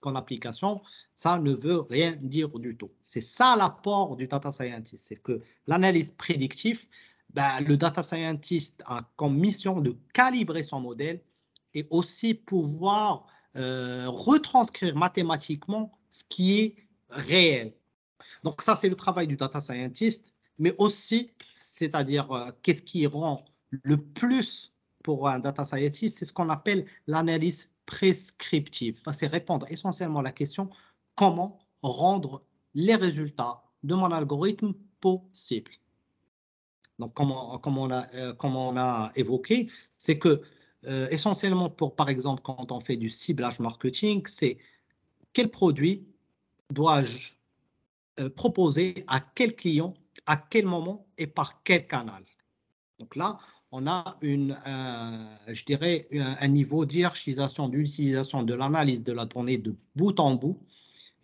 qu'en 0.00 0.16
application, 0.16 0.82
ça 1.14 1.38
ne 1.38 1.52
veut 1.52 1.80
rien 1.80 2.16
dire 2.20 2.58
du 2.58 2.76
tout. 2.76 2.90
C'est 3.02 3.20
ça 3.20 3.54
l'apport 3.56 4.16
du 4.16 4.26
data 4.26 4.50
scientist, 4.50 5.04
c'est 5.06 5.22
que 5.22 5.40
l'analyse 5.68 6.10
prédictive, 6.10 6.86
ben, 7.34 7.60
le 7.60 7.76
data 7.76 8.02
scientist 8.02 8.82
a 8.86 9.08
comme 9.16 9.36
mission 9.38 9.80
de 9.80 9.96
calibrer 10.12 10.64
son 10.64 10.80
modèle 10.80 11.20
et 11.74 11.86
aussi 11.90 12.34
pouvoir 12.34 13.26
euh, 13.56 14.04
retranscrire 14.08 14.96
mathématiquement 14.96 15.92
ce 16.18 16.24
qui 16.28 16.60
est 16.60 16.76
réel. 17.10 17.74
Donc 18.44 18.62
ça, 18.62 18.76
c'est 18.76 18.88
le 18.88 18.96
travail 18.96 19.26
du 19.26 19.36
data 19.36 19.60
scientist, 19.60 20.32
mais 20.58 20.72
aussi, 20.78 21.30
c'est-à-dire 21.54 22.30
euh, 22.32 22.50
qu'est-ce 22.62 22.82
qui 22.82 23.06
rend 23.06 23.44
le 23.70 23.96
plus 23.96 24.72
pour 25.02 25.28
un 25.28 25.38
data 25.38 25.64
scientist, 25.64 26.18
c'est 26.18 26.24
ce 26.24 26.32
qu'on 26.32 26.48
appelle 26.48 26.86
l'analyse 27.06 27.70
prescriptive. 27.84 29.00
C'est 29.12 29.26
répondre 29.26 29.66
essentiellement 29.70 30.20
à 30.20 30.22
la 30.22 30.32
question 30.32 30.68
comment 31.14 31.58
rendre 31.82 32.42
les 32.74 32.96
résultats 32.96 33.62
de 33.84 33.94
mon 33.94 34.10
algorithme 34.10 34.74
possibles. 35.00 35.72
Donc, 36.98 37.14
comme 37.14 37.30
on, 37.30 37.60
on, 37.62 37.90
a, 37.90 38.06
euh, 38.14 38.34
on 38.42 38.76
a 38.76 39.12
évoqué, 39.14 39.70
c'est 39.98 40.18
que 40.18 40.40
euh, 40.86 41.08
essentiellement 41.10 41.68
pour, 41.68 41.94
par 41.94 42.08
exemple, 42.08 42.42
quand 42.42 42.72
on 42.72 42.80
fait 42.80 42.96
du 42.96 43.10
ciblage 43.10 43.60
marketing, 43.60 44.22
c'est 44.26 44.58
quel 45.36 45.50
produit 45.50 46.02
dois-je 46.70 47.34
euh, 48.20 48.30
proposer 48.30 49.04
à 49.06 49.20
quel 49.20 49.54
client, 49.54 49.92
à 50.24 50.38
quel 50.38 50.64
moment 50.64 51.06
et 51.18 51.26
par 51.26 51.62
quel 51.62 51.86
canal. 51.86 52.24
Donc 52.98 53.16
là, 53.16 53.36
on 53.70 53.86
a 53.86 54.16
une, 54.22 54.56
je 55.48 55.64
dirais, 55.66 56.08
un, 56.12 56.48
niveau 56.48 56.86
d'hierarchisation, 56.86 57.68
d'utilisation 57.68 58.44
de 58.44 58.54
l'analyse 58.54 59.04
de 59.04 59.12
la 59.12 59.26
donnée 59.26 59.58
de 59.58 59.76
bout 59.94 60.18
en 60.20 60.36
bout, 60.36 60.58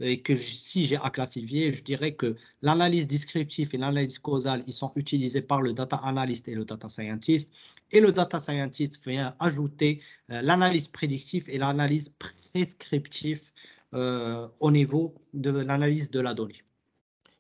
et 0.01 0.21
que 0.21 0.37
si 0.37 0.85
j'ai 0.85 0.97
à 0.97 1.09
classifier, 1.09 1.73
je 1.73 1.83
dirais 1.83 2.13
que 2.13 2.37
l'analyse 2.61 3.07
descriptive 3.07 3.71
et 3.73 3.79
l'analyse 3.79 4.19
causale, 4.19 4.63
ils 4.67 4.75
sont 4.75 4.93
utilisés 4.95 5.41
par 5.41 5.63
le 5.63 5.73
data 5.73 5.97
analyst 5.97 6.49
et 6.49 6.55
le 6.55 6.67
data 6.67 6.91
scientist, 6.91 7.51
et 7.91 8.01
le 8.01 8.13
data 8.13 8.39
scientist 8.39 9.03
vient 9.07 9.35
ajouter 9.39 10.03
euh, 10.29 10.43
l'analyse 10.43 10.89
prédictive 10.89 11.49
et 11.49 11.57
l'analyse 11.57 12.15
prescriptive 12.19 13.53
euh, 13.95 14.49
au 14.61 14.71
niveau 14.71 15.15
de 15.35 15.51
l'analyse 15.51 16.11
de 16.11 16.21
la 16.21 16.33
donnée. 16.33 16.63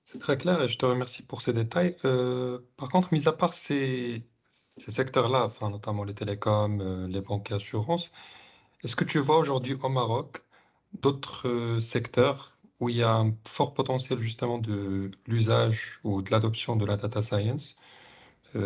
C'est 0.04 0.18
très 0.18 0.36
clair 0.36 0.60
et 0.62 0.68
je 0.68 0.76
te 0.76 0.84
remercie 0.84 1.22
pour 1.22 1.40
ces 1.40 1.54
détails. 1.54 1.96
Euh, 2.04 2.58
par 2.76 2.90
contre, 2.90 3.12
mis 3.14 3.26
à 3.26 3.32
part 3.32 3.54
ces, 3.54 4.22
secteurs-là, 4.88 5.46
enfin, 5.46 5.70
notamment 5.70 6.04
les 6.04 6.14
télécoms, 6.14 6.80
euh, 6.80 7.08
les 7.08 7.22
banques 7.22 7.50
et 7.50 7.54
assurances, 7.54 8.12
est-ce 8.84 8.96
que 8.96 9.04
tu 9.04 9.18
vois 9.18 9.38
aujourd'hui 9.38 9.78
au 9.82 9.88
Maroc 9.88 10.42
d'autres 11.00 11.78
secteurs 11.80 12.58
où 12.80 12.90
il 12.90 12.96
y 12.96 13.02
a 13.02 13.14
un 13.14 13.34
fort 13.48 13.72
potentiel 13.74 14.20
justement 14.20 14.58
de 14.58 15.10
l'usage 15.26 16.00
ou 16.04 16.20
de 16.22 16.30
l'adoption 16.30 16.76
de 16.76 16.84
la 16.84 16.96
data 16.98 17.22
science? 17.22 17.76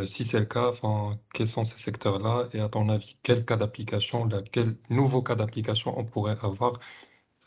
Si 0.07 0.25
c'est 0.25 0.40
le 0.40 0.46
cas, 0.46 0.68
enfin, 0.70 1.18
quels 1.33 1.46
sont 1.46 1.64
ces 1.64 1.79
secteurs-là? 1.79 2.49
Et 2.53 2.61
à 2.61 2.68
ton 2.68 2.88
avis, 2.88 3.16
quel 3.22 3.44
cas 3.44 3.57
d'application, 3.57 4.29
quel 4.51 4.77
nouveau 4.90 5.22
cas 5.22 5.37
d'application 5.37 5.96
on 5.96 6.05
pourrait 6.05 6.37
avoir 6.42 6.81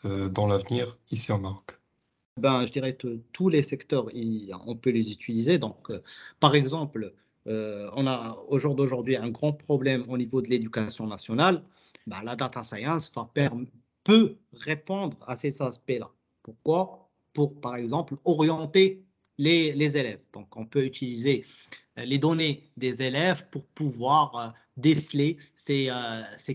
dans 0.04 0.46
l'avenir 0.46 0.96
ici 1.10 1.30
au 1.32 1.38
Maroc 1.38 1.80
ben, 2.40 2.64
Je 2.64 2.72
dirais 2.72 2.96
que 2.96 3.20
tous 3.32 3.48
les 3.48 3.62
secteurs, 3.62 4.08
on 4.66 4.76
peut 4.76 4.90
les 4.90 5.12
utiliser. 5.12 5.58
Donc, 5.58 5.90
euh, 5.90 6.02
par 6.40 6.54
exemple, 6.54 7.12
euh, 7.46 7.90
on 7.94 8.06
a 8.06 8.36
au 8.48 8.58
jour 8.58 8.74
d'aujourd'hui 8.74 9.16
un 9.16 9.28
grand 9.28 9.52
problème 9.52 10.04
au 10.08 10.18
niveau 10.18 10.42
de 10.42 10.48
l'éducation 10.48 11.06
nationale. 11.06 11.62
Ben, 12.06 12.22
la 12.22 12.36
data 12.36 12.62
science 12.62 13.12
peut 14.04 14.36
répondre 14.52 15.16
à 15.26 15.36
ces 15.36 15.60
aspects-là. 15.62 16.10
Pourquoi? 16.42 17.10
Pour, 17.32 17.60
par 17.60 17.76
exemple, 17.76 18.14
orienter 18.24 19.04
les, 19.38 19.72
les, 19.72 19.96
élèves. 19.96 20.20
Donc, 20.32 20.56
on 20.56 20.66
peut 20.66 20.84
utiliser 20.84 21.44
les 21.96 22.18
données 22.18 22.70
des 22.76 23.02
élèves 23.02 23.46
pour 23.50 23.64
pouvoir 23.66 24.54
déceler 24.76 25.38
c'est 25.54 25.88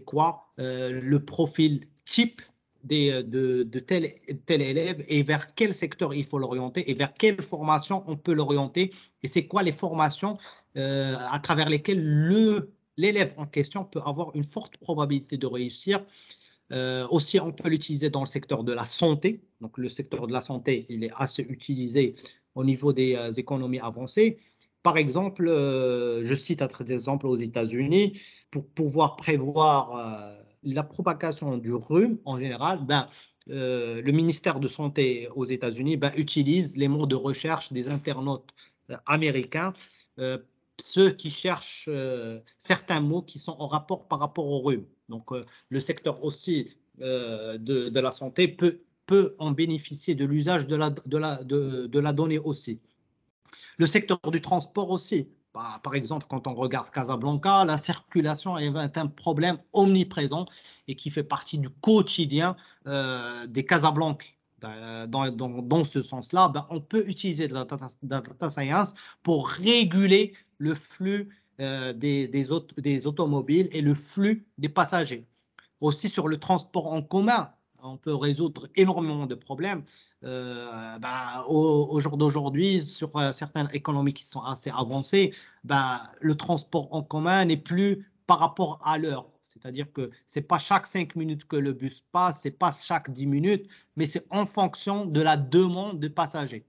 quoi 0.05 0.51
le 0.57 1.17
profil 1.17 1.87
type 2.03 2.41
euh, 2.91 3.23
de, 3.23 3.79
tel, 3.79 4.07
tel 4.45 4.61
élève 4.61 5.03
et 5.07 5.23
vers 5.23 5.53
quel 5.55 5.73
secteur 5.73 6.13
il 6.13 6.23
faut 6.23 6.37
l'orienter 6.37 6.89
et 6.89 6.93
vers 6.93 7.13
quelle 7.13 7.41
formation 7.41 8.03
on 8.07 8.15
peut 8.15 8.33
l'orienter 8.33 8.91
et 9.23 9.27
c'est 9.27 9.47
quoi 9.47 9.63
les 9.63 9.71
formations 9.71 10.37
euh, 10.77 11.15
à 11.31 11.39
travers 11.39 11.67
lesquelles 11.67 12.03
l'élève 12.97 13.33
en 13.37 13.47
question 13.47 13.85
peut 13.85 14.01
avoir 14.05 14.35
une 14.35 14.43
forte 14.43 14.77
probabilité 14.77 15.37
de 15.37 15.47
réussir. 15.47 16.05
Euh, 16.71 17.07
aussi, 17.09 17.39
on 17.39 17.51
peut 17.51 17.69
l'utiliser 17.69 18.09
dans 18.09 18.21
le 18.21 18.27
secteur 18.27 18.63
de 18.63 18.73
la 18.73 18.85
santé. 18.85 19.41
Donc, 19.61 19.77
le 19.77 19.89
secteur 19.89 20.27
de 20.27 20.33
la 20.33 20.41
santé, 20.41 20.85
il 20.89 21.03
est 21.03 21.11
assez 21.15 21.43
utilisé 21.43 22.15
au 22.55 22.63
niveau 22.63 22.93
des 22.93 23.17
économies 23.37 23.79
avancées. 23.79 24.39
Par 24.81 24.97
exemple, 24.97 25.47
je 25.47 26.35
cite 26.35 26.61
un 26.61 26.67
exemple 26.67 27.27
aux 27.27 27.35
États-Unis, 27.35 28.19
pour 28.49 28.67
pouvoir 28.67 29.15
prévoir 29.15 30.35
la 30.65 30.83
propagation 30.83 31.57
du 31.57 31.73
rhume 31.73 32.17
en 32.25 32.39
général, 32.39 32.79
ben, 32.85 33.07
euh, 33.49 34.01
le 34.01 34.11
ministère 34.11 34.59
de 34.59 34.67
Santé 34.67 35.27
aux 35.35 35.45
États-Unis 35.45 35.97
ben, 35.97 36.11
utilise 36.17 36.75
les 36.77 36.87
mots 36.87 37.05
de 37.05 37.15
recherche 37.15 37.71
des 37.71 37.89
internautes 37.89 38.51
américains, 39.05 39.73
ceux 40.79 41.09
qui 41.09 41.31
cherchent 41.31 41.89
certains 42.59 42.99
mots 42.99 43.23
qui 43.23 43.39
sont 43.39 43.55
en 43.57 43.67
rapport 43.67 44.07
par 44.07 44.19
rapport 44.19 44.45
au 44.45 44.59
rhume. 44.59 44.85
Donc, 45.09 45.31
le 45.69 45.79
secteur 45.79 46.23
aussi 46.23 46.69
de, 46.99 47.99
la 47.99 48.11
santé 48.11 48.47
peut, 48.47 48.81
peut 49.07 49.35
en 49.39 49.51
bénéficier 49.51 50.13
de 50.13 50.23
l'usage 50.23 50.67
de 50.67 50.75
la, 50.75 50.91
de, 50.91 51.17
la, 51.17 51.43
de 51.43 51.99
la 51.99 52.13
donnée 52.13 52.37
aussi. 52.37 52.79
Le 53.77 53.85
secteur 53.85 54.19
du 54.31 54.41
transport 54.41 54.89
aussi. 54.91 55.27
Bah, 55.55 55.79
par 55.81 55.95
exemple, 55.95 56.25
quand 56.29 56.47
on 56.47 56.53
regarde 56.53 56.89
Casablanca, 56.91 57.63
la 57.63 57.77
circulation 57.77 58.57
est 58.57 58.97
un 58.97 59.07
problème 59.07 59.57
omniprésent 59.71 60.43
et 60.89 60.97
qui 60.97 61.09
fait 61.09 61.23
partie 61.23 61.57
du 61.57 61.69
quotidien 61.69 62.57
euh, 62.87 63.47
des 63.47 63.65
Casablancais. 63.65 64.33
Dans, 64.59 65.85
ce 65.85 66.01
sens-là, 66.01 66.49
ben, 66.49 66.67
on 66.69 66.81
peut 66.81 67.07
utiliser 67.07 67.47
de 67.47 67.53
la 67.53 67.65
data, 68.03 68.49
science 68.49 68.93
pour 69.23 69.47
réguler 69.47 70.33
le 70.57 70.75
flux 70.75 71.29
euh, 71.61 71.93
des, 71.93 72.51
automobiles 73.05 73.69
et 73.71 73.81
le 73.81 73.93
flux 73.93 74.45
des 74.57 74.69
passagers. 74.69 75.25
Aussi 75.79 76.09
sur 76.09 76.27
le 76.27 76.37
transport 76.37 76.91
en 76.91 77.01
commun, 77.01 77.51
on 77.81 77.95
peut 77.95 78.15
résoudre 78.15 78.67
énormément 78.75 79.25
de 79.25 79.35
problèmes. 79.35 79.83
Euh, 80.25 80.97
bah, 80.99 81.43
au, 81.47 81.99
jour 81.99 82.17
d'aujourd'hui, 82.17 82.81
sur 82.81 83.15
euh, 83.15 83.31
certaines 83.31 83.67
économies 83.73 84.13
qui 84.13 84.25
sont 84.25 84.41
assez 84.41 84.71
avancées, 84.71 85.33
bah, 85.63 86.01
le 86.21 86.35
transport 86.35 86.87
en 86.91 87.03
commun 87.03 87.45
n'est 87.45 87.57
plus 87.57 88.09
par 88.25 88.39
rapport 88.39 88.79
à 88.83 88.97
l'heure. 88.97 89.29
C'est-à-dire 89.43 89.91
que 89.93 90.09
ce 90.25 90.39
n'est 90.39 90.45
pas 90.45 90.57
chaque 90.57 90.87
5 90.87 91.15
minutes 91.15 91.45
que 91.47 91.55
le 91.55 91.73
bus 91.73 92.03
passe, 92.11 92.41
ce 92.41 92.47
n'est 92.47 92.53
pas 92.53 92.71
chaque 92.73 93.11
10 93.11 93.27
minutes, 93.27 93.67
mais 93.95 94.07
c'est 94.07 94.25
en 94.31 94.45
fonction 94.47 95.05
de 95.05 95.21
la 95.21 95.37
demande 95.37 95.99
de 95.99 96.07
passagers. 96.07 96.65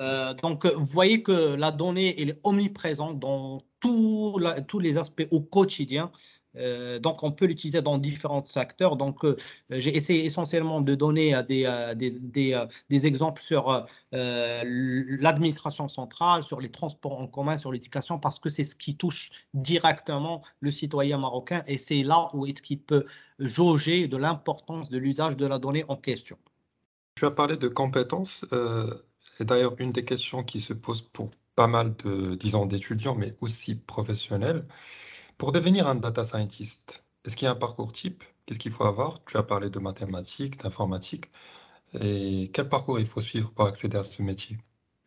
Euh, 0.00 0.32
donc, 0.34 0.66
vous 0.66 0.84
voyez 0.86 1.22
que 1.22 1.54
la 1.54 1.70
donnée 1.70 2.20
elle 2.20 2.30
est 2.30 2.40
omniprésente 2.42 3.20
dans 3.20 3.62
tous 3.80 4.38
les 4.80 4.96
aspects 4.96 5.28
au 5.30 5.42
quotidien. 5.42 6.10
Euh, 6.56 6.98
donc, 6.98 7.22
on 7.22 7.32
peut 7.32 7.46
l'utiliser 7.46 7.82
dans 7.82 7.98
différents 7.98 8.44
secteurs. 8.44 8.96
Donc, 8.96 9.24
euh, 9.24 9.36
j'ai 9.70 9.96
essayé 9.96 10.24
essentiellement 10.24 10.80
de 10.80 10.94
donner 10.94 11.34
euh, 11.34 11.42
des, 11.94 12.10
des, 12.88 13.06
exemples 13.06 13.42
sur 13.42 13.86
l'administration 14.12 15.88
centrale, 15.88 16.42
sur 16.44 16.60
les 16.60 16.68
transports 16.68 17.20
en 17.20 17.26
commun, 17.26 17.56
sur 17.56 17.72
l'éducation, 17.72 18.18
parce 18.18 18.38
que 18.38 18.50
c'est 18.50 18.64
ce 18.64 18.76
qui 18.76 18.96
touche 18.96 19.30
directement 19.52 20.42
le 20.60 20.70
citoyen 20.70 21.18
marocain 21.18 21.62
et 21.66 21.78
c'est 21.78 22.02
là 22.02 22.30
où 22.32 22.46
est-ce 22.46 22.62
qu'il 22.62 22.80
peut 22.80 23.04
jauger 23.38 24.08
de 24.08 24.16
l'importance 24.16 24.88
de 24.90 24.98
l'usage 24.98 25.36
de 25.36 25.46
la 25.46 25.58
donnée 25.58 25.84
en 25.88 25.96
question. 25.96 26.38
Tu 27.16 27.26
as 27.26 27.30
parlé 27.30 27.56
de 27.56 27.68
compétences. 27.68 28.44
c'est 29.36 29.44
d'ailleurs 29.44 29.74
une 29.78 29.90
des 29.90 30.04
questions 30.04 30.44
qui 30.44 30.60
se 30.60 30.72
pose 30.72 31.02
pour 31.02 31.30
pas 31.54 31.66
mal 31.66 31.94
de, 32.04 32.34
disons, 32.34 32.66
d'étudiants, 32.66 33.14
mais 33.14 33.34
aussi 33.40 33.74
professionnels. 33.74 34.64
Pour 35.38 35.52
devenir 35.52 35.86
un 35.88 35.96
data 35.96 36.24
scientist, 36.24 37.02
est-ce 37.24 37.36
qu'il 37.36 37.46
y 37.46 37.48
a 37.48 37.52
un 37.52 37.56
parcours 37.56 37.92
type? 37.92 38.22
Qu'est-ce 38.46 38.58
qu'il 38.58 38.70
faut 38.72 38.84
avoir? 38.84 39.24
Tu 39.24 39.36
as 39.36 39.42
parlé 39.42 39.70
de 39.70 39.78
mathématiques, 39.78 40.62
d'informatique. 40.62 41.26
Et 42.00 42.50
quel 42.52 42.68
parcours 42.68 42.98
il 43.00 43.06
faut 43.06 43.20
suivre 43.20 43.52
pour 43.52 43.66
accéder 43.66 43.96
à 43.96 44.04
ce 44.04 44.22
métier? 44.22 44.58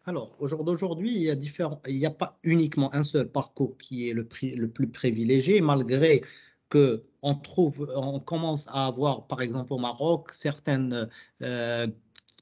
Alors, 0.05 0.35
aujourd'hui, 0.39 1.15
il 1.15 1.21
y 1.23 1.29
a 1.29 1.35
n'y 1.35 2.05
a 2.05 2.11
pas 2.11 2.39
uniquement 2.43 2.93
un 2.95 3.03
seul 3.03 3.29
parcours 3.29 3.77
qui 3.77 4.09
est 4.09 4.13
le, 4.13 4.25
plus 4.25 4.89
privilégié, 4.89 5.59
malgré 5.61 6.21
que 6.69 7.03
on 7.21 7.35
trouve, 7.35 7.91
on 7.95 8.19
commence 8.19 8.67
à 8.69 8.87
avoir, 8.87 9.27
par 9.27 9.41
exemple 9.41 9.73
au 9.73 9.77
Maroc, 9.77 10.33
certaines 10.33 11.09
euh, 11.41 11.87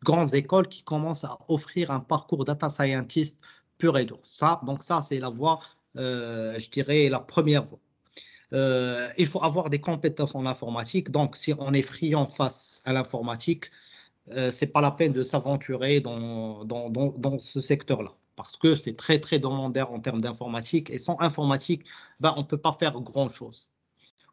grandes 0.04 0.34
écoles 0.36 0.67
qui 0.67 0.84
commencent 0.84 1.24
à 1.24 1.38
offrir 1.50 1.91
un 1.91 2.00
parcours 2.00 2.45
data 2.45 2.69
scientist 2.69 3.39
pur 3.78 3.98
et 3.98 4.06
dur. 4.06 4.19
Ça, 4.24 4.60
donc 4.65 4.84
ça, 4.84 5.02
c'est 5.02 5.19
la 5.19 5.30
voie 5.30 5.60
je 5.95 6.69
dirais, 6.69 7.10
la 7.10 7.19
première 7.19 7.65
voie. 7.65 7.79
Euh, 8.53 9.08
il 9.17 9.27
faut 9.27 9.43
avoir 9.43 9.69
des 9.69 9.79
compétences 9.79 10.36
en 10.36 10.45
informatique. 10.45 11.12
Donc, 11.12 11.36
si 11.36 11.53
on 11.58 11.73
est 11.73 11.81
friand 11.81 12.27
face 12.27 12.81
à 12.86 12.93
l'informatique, 12.93 13.65
euh, 14.31 14.51
ce 14.51 14.65
n'est 14.65 14.71
pas 14.71 14.81
la 14.81 14.91
peine 14.91 15.13
de 15.13 15.23
s'aventurer 15.23 15.99
dans, 15.99 16.63
dans, 16.65 17.39
ce 17.39 17.60
secteur-là 17.60 18.13
parce 18.36 18.58
que 18.58 18.75
c'est 18.75 18.97
très, 18.97 19.19
très 19.19 19.39
demandeur 19.39 19.91
en 19.91 19.99
termes 19.99 20.21
d'informatique. 20.21 20.89
Et 20.89 20.97
sans 20.97 21.17
informatique, 21.21 21.86
ben, 22.19 22.34
on 22.38 22.41
ne 22.41 22.45
peut 22.45 22.58
pas 22.58 22.75
faire 22.79 22.99
grand-chose. 22.99 23.69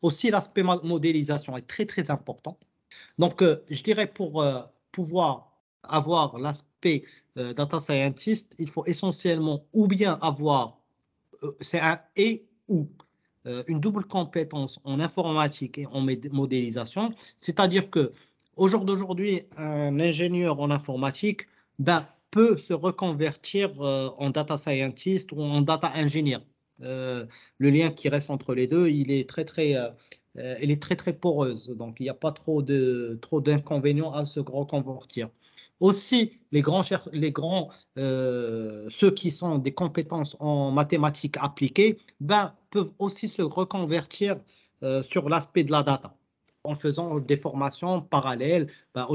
Aussi, 0.03 0.31
l'aspect 0.31 0.64
modélisation 0.64 1.57
est 1.57 1.66
très, 1.68 1.87
très 1.87 2.11
important. 2.11 2.59
Donc, 3.18 3.42
je 3.42 3.83
dirais 3.83 4.09
pour 4.09 4.44
pouvoir 4.90 5.53
avoir 5.85 6.38
l'aspect 6.38 7.05
data 7.37 7.79
scientist, 7.81 8.57
il 8.59 8.68
faut 8.68 8.85
essentiellement 8.87 9.66
ou 9.72 9.87
bien 9.87 10.18
avoir 10.20 10.66
euh, 10.66 10.82
c'est 11.61 11.81
un 11.81 11.99
et 12.17 12.45
ou. 12.69 12.89
Euh, 13.47 13.65
une 13.67 13.81
double 13.81 14.05
compétence 14.05 14.79
en 14.85 15.01
informatique 15.01 15.77
et 15.77 15.87
en 15.87 16.01
modélisation, 16.31 17.13
c'est-à-dire 17.37 17.91
que 17.91 18.13
au 18.57 18.69
jour 18.69 18.85
d'aujourd'hui, 18.85 19.43
un 19.57 19.99
ingénieur 19.99 20.61
en 20.61 20.71
informatique 20.71 21.49
ben, 21.81 22.07
peut 22.31 22.57
se 22.57 22.73
reconvertir 22.73 23.83
euh, 23.83 24.11
en 24.19 24.31
data 24.31 24.57
scientist 24.59 25.33
ou 25.33 25.43
en 25.43 25.61
data 25.61 25.91
engineer. 25.97 26.39
le 26.79 27.27
lien 27.59 27.91
qui 27.91 28.09
reste 28.09 28.31
entre 28.31 28.55
les 28.55 28.69
deux, 28.69 28.89
il 28.91 29.11
est 29.11 29.29
très 29.29 29.45
très, 29.45 29.75
il 30.37 30.71
est 30.71 30.81
très 30.83 30.97
très 30.97 31.13
poreuse. 31.13 31.69
Donc 31.77 31.97
il 31.99 32.05
n'y 32.05 32.11
a 32.11 32.15
pas 32.15 32.33
trop 32.33 32.63
de 32.63 33.19
trop 33.23 33.41
d'inconvénients 33.41 34.13
à 34.13 34.25
se 34.25 34.41
reconvertir. 34.41 35.31
Aussi, 35.81 36.39
les 36.53 36.63
grands, 36.63 36.83
les 37.13 37.33
grands 37.33 37.71
euh, 37.99 38.89
ceux 38.91 39.11
qui 39.11 39.31
sont 39.31 39.59
des 39.59 39.75
compétences 39.75 40.37
en 40.39 40.71
mathématiques 40.71 41.37
appliquées, 41.41 41.99
ben, 42.21 42.55
peuvent 42.71 42.93
aussi 42.99 43.29
se 43.29 43.43
reconvertir 43.43 44.37
euh, 44.83 45.03
sur 45.03 45.29
l'aspect 45.29 45.65
de 45.65 45.73
la 45.73 45.83
data 45.83 46.17
en 46.65 46.77
faisant 46.77 47.19
des 47.19 47.37
formations 47.37 48.01
parallèles. 48.01 48.69
Ben, 48.95 49.07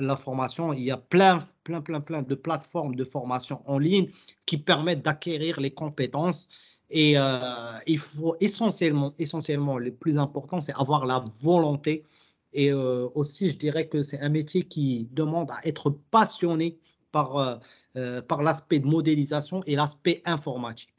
la, 0.00 0.16
formation, 0.16 0.72
il 0.72 0.82
y 0.82 0.90
a 0.90 0.96
plein, 0.96 1.42
plein, 1.64 1.80
plein, 1.80 2.00
plein 2.00 2.22
de 2.22 2.34
plateformes 2.34 2.94
de 2.94 3.04
formation 3.04 3.62
en 3.66 3.78
ligne 3.78 4.08
qui 4.46 4.58
permettent 4.58 5.02
d'acquérir 5.02 5.60
les 5.60 5.70
compétences. 5.70 6.48
Et 6.90 7.14
euh, 7.16 7.78
il 7.86 7.98
faut 7.98 8.36
essentiellement, 8.40 9.14
essentiellement, 9.18 9.78
le 9.78 9.92
plus 9.92 10.18
important, 10.18 10.60
c'est 10.60 10.74
avoir 10.74 11.06
la 11.06 11.24
volonté 11.40 12.04
et 12.52 12.70
euh, 12.72 13.08
aussi, 13.14 13.48
je 13.48 13.56
dirais 13.56 13.88
que 13.88 14.02
c'est 14.02 14.20
un 14.20 14.28
métier 14.28 14.64
qui 14.64 15.08
demande 15.12 15.50
à 15.50 15.66
être 15.66 15.90
passionné 15.90 16.78
par, 17.10 17.36
euh, 17.36 17.56
euh, 17.96 18.22
par 18.22 18.42
l'aspect 18.42 18.78
de 18.80 18.86
modélisation 18.86 19.62
et 19.64 19.76
l'aspect 19.76 20.22
informatique. 20.24 20.94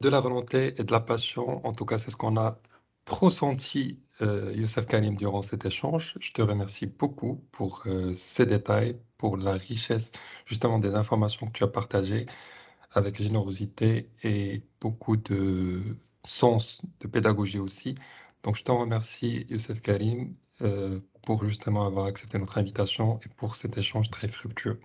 De 0.00 0.08
la 0.08 0.20
volonté 0.20 0.74
et 0.80 0.84
de 0.84 0.92
la 0.92 1.00
passion, 1.00 1.64
en 1.66 1.72
tout 1.72 1.84
cas, 1.84 1.98
c'est 1.98 2.10
ce 2.10 2.16
qu'on 2.16 2.36
a 2.36 2.60
ressenti, 3.08 3.98
Youssef 4.20 4.86
Karim, 4.86 5.16
durant 5.16 5.42
cet 5.42 5.64
échange. 5.64 6.14
Je 6.20 6.30
te 6.32 6.42
remercie 6.42 6.86
beaucoup 6.86 7.42
pour 7.52 7.84
ces 8.14 8.46
détails, 8.46 9.00
pour 9.16 9.36
la 9.36 9.52
richesse 9.52 10.12
justement 10.44 10.78
des 10.78 10.94
informations 10.94 11.46
que 11.46 11.52
tu 11.52 11.64
as 11.64 11.68
partagées 11.68 12.26
avec 12.92 13.20
générosité 13.20 14.10
et 14.22 14.62
beaucoup 14.80 15.16
de 15.16 15.96
sens 16.24 16.84
de 17.00 17.08
pédagogie 17.08 17.58
aussi. 17.58 17.94
Donc, 18.42 18.56
je 18.56 18.64
t'en 18.64 18.78
remercie, 18.78 19.46
Youssef 19.50 19.80
Karim. 19.82 20.34
Euh, 20.62 20.98
pour 21.22 21.44
justement 21.44 21.86
avoir 21.86 22.06
accepté 22.06 22.38
notre 22.38 22.58
invitation 22.58 23.20
et 23.24 23.28
pour 23.36 23.54
cet 23.54 23.76
échange 23.76 24.10
très 24.10 24.28
fructueux. 24.28 24.80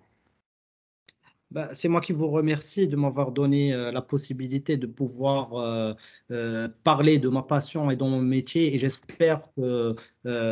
Bah, 1.49 1.73
c'est 1.73 1.88
moi 1.88 2.01
qui 2.01 2.12
vous 2.12 2.29
remercie 2.29 2.88
de 2.88 2.95
m'avoir 2.95 3.31
donné 3.31 3.73
euh, 3.73 3.91
la 3.91 4.01
possibilité 4.01 4.75
de 4.75 4.86
pouvoir 4.86 5.95
euh, 6.29 6.67
parler 6.83 7.17
de 7.17 7.29
ma 7.29 7.43
passion 7.43 7.89
et 7.89 7.95
de 7.95 8.03
mon 8.03 8.21
métier 8.21 8.75
et 8.75 8.79
j'espère 8.79 9.41
que 9.55 9.95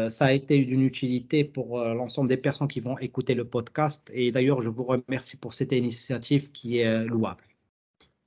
ça 0.09 0.25
a 0.25 0.31
été 0.31 0.63
d'une 0.63 0.81
utilité 0.81 1.43
pour 1.43 1.79
l'ensemble 1.79 2.29
des 2.29 2.37
personnes 2.37 2.67
qui 2.67 2.79
vont 2.79 2.97
écouter 2.97 3.35
le 3.35 3.45
podcast 3.45 4.09
et 4.13 4.31
d'ailleurs 4.31 4.61
je 4.61 4.69
vous 4.69 4.83
remercie 4.83 5.37
pour 5.37 5.53
cette 5.53 5.71
initiative 5.71 6.51
qui 6.51 6.79
est 6.79 7.03
louable. 7.05 7.50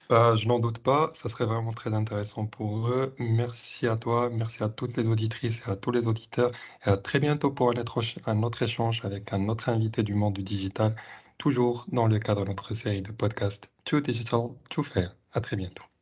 Bah, 0.08 0.34
je 0.36 0.46
n'en 0.48 0.58
doute 0.60 0.78
pas, 0.80 1.10
ça 1.14 1.28
serait 1.28 1.44
vraiment 1.46 1.72
très 1.72 1.92
intéressant 1.94 2.46
pour 2.46 2.88
eux. 2.88 3.14
Merci 3.18 3.86
à 3.86 3.96
toi, 3.96 4.28
merci 4.30 4.62
à 4.62 4.68
toutes 4.68 4.96
les 4.96 5.08
auditrices 5.08 5.60
et 5.66 5.70
à 5.70 5.76
tous 5.76 5.90
les 5.92 6.06
auditeurs. 6.06 6.52
Et 6.86 6.90
à 6.90 6.96
très 6.98 7.18
bientôt 7.20 7.50
pour 7.50 7.70
un 7.70 7.76
autre, 7.76 8.00
un 8.26 8.42
autre 8.42 8.62
échange 8.62 9.04
avec 9.04 9.32
un 9.32 9.48
autre 9.48 9.68
invité 9.70 10.02
du 10.02 10.14
monde 10.14 10.34
du 10.34 10.42
digital, 10.42 10.94
toujours 11.38 11.86
dans 11.92 12.06
le 12.06 12.18
cadre 12.18 12.42
de 12.44 12.48
notre 12.48 12.74
série 12.74 13.02
de 13.02 13.12
podcasts 13.12 13.70
Too 13.84 14.00
Digital, 14.00 14.50
Too 14.70 14.82
Fair. 14.82 15.16
À 15.32 15.40
très 15.40 15.56
bientôt. 15.56 15.93